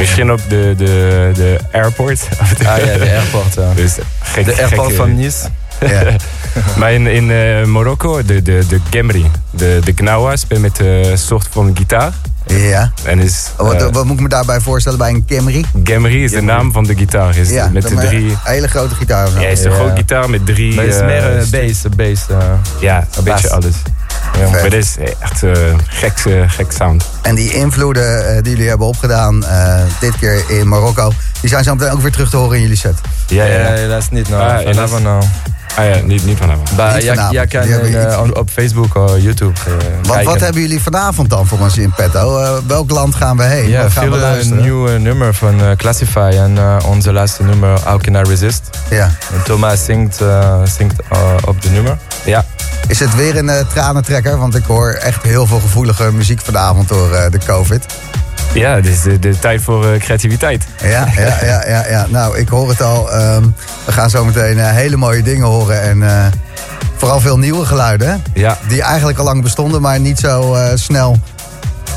Misschien 0.00 0.32
op 0.32 0.40
de, 0.48 0.74
de, 0.76 1.30
de 1.34 1.58
airport. 1.72 2.28
Ah 2.66 2.78
ja, 2.78 2.98
de 2.98 3.10
airport. 3.10 3.54
Ja. 3.54 3.74
Dus 3.74 3.94
gek, 4.22 4.44
de 4.44 4.56
airport 4.56 4.86
gek, 4.86 4.96
van 4.96 5.16
Nice. 5.16 5.48
Ja. 5.80 6.16
maar 6.78 6.92
in, 6.92 7.06
in 7.06 7.30
uh, 7.30 7.64
Marokko, 7.64 8.24
de, 8.24 8.42
de, 8.42 8.64
de 8.68 8.80
Gemri, 8.90 9.30
de, 9.50 9.80
de 9.84 9.92
Gnawa, 9.94 10.36
speelt 10.36 10.60
met 10.60 10.78
een 10.78 11.18
soort 11.18 11.48
van 11.50 11.76
gitaar. 11.76 12.12
Ja. 12.46 12.92
En 13.04 13.18
is, 13.18 13.50
uh, 13.60 13.66
wat, 13.66 13.90
wat, 13.90 14.04
moet 14.04 14.16
ik 14.16 14.22
me 14.22 14.28
daarbij 14.28 14.60
voorstellen 14.60 14.98
bij 14.98 15.10
een 15.10 15.24
Gemri? 15.26 15.64
Gemri 15.84 16.24
is 16.24 16.30
Gemri. 16.30 16.46
de 16.46 16.52
naam 16.52 16.72
van 16.72 16.84
de 16.84 16.96
gitaar. 16.96 17.36
Is 17.36 17.50
ja, 17.50 17.68
met 17.72 17.88
de 17.88 17.94
drie... 17.94 18.30
Een 18.30 18.38
hele 18.42 18.68
grote 18.68 18.94
gitaar. 18.94 19.40
Ja, 19.40 19.48
is 19.48 19.64
een 19.64 19.70
ja. 19.70 19.76
grote 19.76 19.96
gitaar 19.96 20.30
met 20.30 20.46
drie... 20.46 20.74
Maar 20.74 20.84
het 20.84 20.94
is 20.94 21.00
meer 21.00 21.36
uh, 21.36 21.50
bass, 21.50 21.82
bass. 21.96 22.26
ja, 22.80 23.06
een 23.16 23.24
beetje 23.24 23.50
alles. 23.50 23.74
Ja, 24.38 24.50
maar 24.50 24.70
dit 24.70 24.84
is 24.84 24.96
echt 25.20 25.42
uh, 25.42 25.52
gek, 25.86 26.24
uh, 26.24 26.50
gek 26.50 26.72
sound. 26.72 27.04
En 27.22 27.34
die 27.34 27.52
invloeden 27.52 28.36
uh, 28.36 28.42
die 28.42 28.52
jullie 28.52 28.68
hebben 28.68 28.86
opgedaan, 28.86 29.44
dit 30.00 30.16
keer 30.18 30.50
in 30.50 30.68
Marokko, 30.68 31.12
die 31.40 31.50
zijn 31.50 31.64
zo 31.64 31.74
meteen 31.74 31.92
ook 31.92 32.00
weer 32.00 32.12
terug 32.12 32.30
te 32.30 32.36
horen 32.36 32.56
in 32.56 32.62
jullie 32.62 32.76
set. 32.76 32.94
Ja, 33.26 33.44
ja, 33.44 33.58
ja 33.58 33.72
helaas 33.72 34.10
niet. 34.10 34.28
Nou, 34.28 34.42
ah, 34.42 34.58
helaas. 34.58 34.90
Ah 35.76 35.84
ja, 35.84 36.00
niet, 36.04 36.24
niet 36.24 36.38
vanavond. 36.38 36.76
Maar 36.76 37.02
ja, 37.02 37.28
ja, 37.30 37.44
kan 37.44 37.68
uh, 37.68 38.28
op 38.32 38.50
Facebook 38.50 38.96
of 38.96 39.18
YouTube 39.18 39.52
uh, 39.68 39.74
wat, 39.74 40.06
kijken. 40.06 40.24
wat 40.24 40.40
hebben 40.40 40.60
jullie 40.60 40.80
vanavond 40.80 41.30
dan 41.30 41.46
voor 41.46 41.58
ons 41.58 41.78
in 41.78 41.92
petto? 41.96 42.40
Uh, 42.40 42.50
welk 42.66 42.90
land 42.90 43.14
gaan 43.14 43.36
we 43.36 43.42
heen? 43.42 43.68
Ja, 43.68 43.88
gaan 43.88 44.12
veel 44.12 44.54
nieuwe 44.54 44.98
nummer 44.98 45.34
van 45.34 45.76
Classify 45.76 46.30
en 46.34 46.82
onze 46.84 47.12
laatste 47.12 47.42
nummer 47.42 47.80
How 47.84 48.00
Can 48.00 48.14
I 48.14 48.22
Resist. 48.28 48.70
Ja. 48.90 49.04
En 49.04 49.42
Thomas 49.44 49.84
zingt, 49.84 50.20
zingt 50.64 50.94
op 51.44 51.62
de 51.62 51.70
nummer. 51.70 51.98
Ja. 52.24 52.44
Is 52.86 53.00
het 53.00 53.14
weer 53.14 53.36
een 53.36 53.46
uh, 53.46 53.54
tranentrekker? 53.72 54.38
Want 54.38 54.54
ik 54.54 54.64
hoor 54.64 54.90
echt 54.90 55.22
heel 55.22 55.46
veel 55.46 55.60
gevoelige 55.60 56.12
muziek 56.12 56.40
vanavond 56.40 56.88
door 56.88 57.12
uh, 57.12 57.24
de 57.30 57.38
COVID. 57.46 57.86
Ja, 58.54 58.74
het 58.74 58.86
is 58.86 59.02
de, 59.02 59.18
de 59.18 59.38
tijd 59.38 59.62
voor 59.62 59.84
uh, 59.84 60.00
creativiteit. 60.00 60.66
Ja, 60.82 61.08
ja, 61.16 61.38
ja, 61.42 61.64
ja, 61.66 61.86
ja, 61.88 62.06
Nou, 62.08 62.38
ik 62.38 62.48
hoor 62.48 62.68
het 62.68 62.82
al. 62.82 63.14
Um, 63.14 63.54
we 63.84 63.92
gaan 63.92 64.10
zo 64.10 64.24
meteen 64.24 64.58
hele 64.58 64.96
mooie 64.96 65.22
dingen 65.22 65.46
horen. 65.46 65.82
En 65.82 66.32
vooral 66.96 67.20
veel 67.20 67.38
nieuwe 67.38 67.66
geluiden. 67.66 68.22
Ja. 68.34 68.58
Die 68.68 68.82
eigenlijk 68.82 69.18
al 69.18 69.24
lang 69.24 69.42
bestonden, 69.42 69.80
maar 69.80 70.00
niet 70.00 70.18
zo 70.18 70.56
snel 70.74 71.18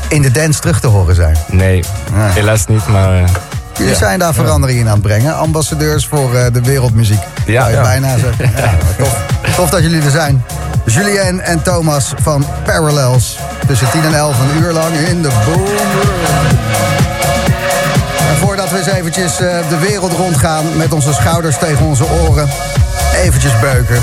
in 0.08 0.22
de 0.22 0.30
dance 0.30 0.60
terug 0.60 0.80
te 0.80 0.86
horen 0.86 1.14
zijn. 1.14 1.36
Nee, 1.50 1.84
ja. 2.14 2.30
helaas 2.30 2.66
niet, 2.66 2.86
maar... 2.86 3.30
Jullie 3.76 3.92
ja. 3.92 3.98
zijn 3.98 4.18
daar 4.18 4.34
verandering 4.34 4.80
in 4.80 4.86
aan 4.86 4.92
het 4.92 5.02
brengen. 5.02 5.36
Ambassadeurs 5.36 6.06
voor 6.06 6.34
uh, 6.34 6.44
de 6.52 6.60
wereldmuziek. 6.60 7.22
Ja, 7.46 7.68
je 7.68 7.80
bijna 7.80 8.18
zeggen. 8.18 8.50
Ja, 8.56 8.76
tof, 8.98 9.24
tof 9.56 9.70
dat 9.70 9.82
jullie 9.82 10.02
er 10.02 10.10
zijn. 10.10 10.44
Julien 10.84 11.40
en 11.40 11.62
Thomas 11.62 12.12
van 12.22 12.46
Parallels. 12.64 13.38
Tussen 13.66 13.90
10 13.90 14.04
en 14.04 14.14
11 14.14 14.36
een 14.38 14.62
uur 14.62 14.72
lang 14.72 14.94
in 14.96 15.22
de 15.22 15.30
boom. 15.46 15.66
En 18.28 18.36
voordat 18.40 18.70
we 18.70 18.78
eens 18.78 18.86
eventjes 18.86 19.40
uh, 19.40 19.68
de 19.68 19.78
wereld 19.78 20.12
rondgaan 20.12 20.64
met 20.76 20.92
onze 20.92 21.12
schouders 21.12 21.58
tegen 21.58 21.86
onze 21.86 22.04
oren. 22.28 22.48
Eventjes 23.22 23.60
beuken. 23.60 24.02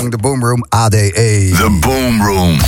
Lang 0.00 0.10
de 0.10 0.16
Boomroom 0.16 0.62
ADE. 0.70 1.52
The 1.52 1.68
Boom 1.68 2.22
Room. 2.22 2.60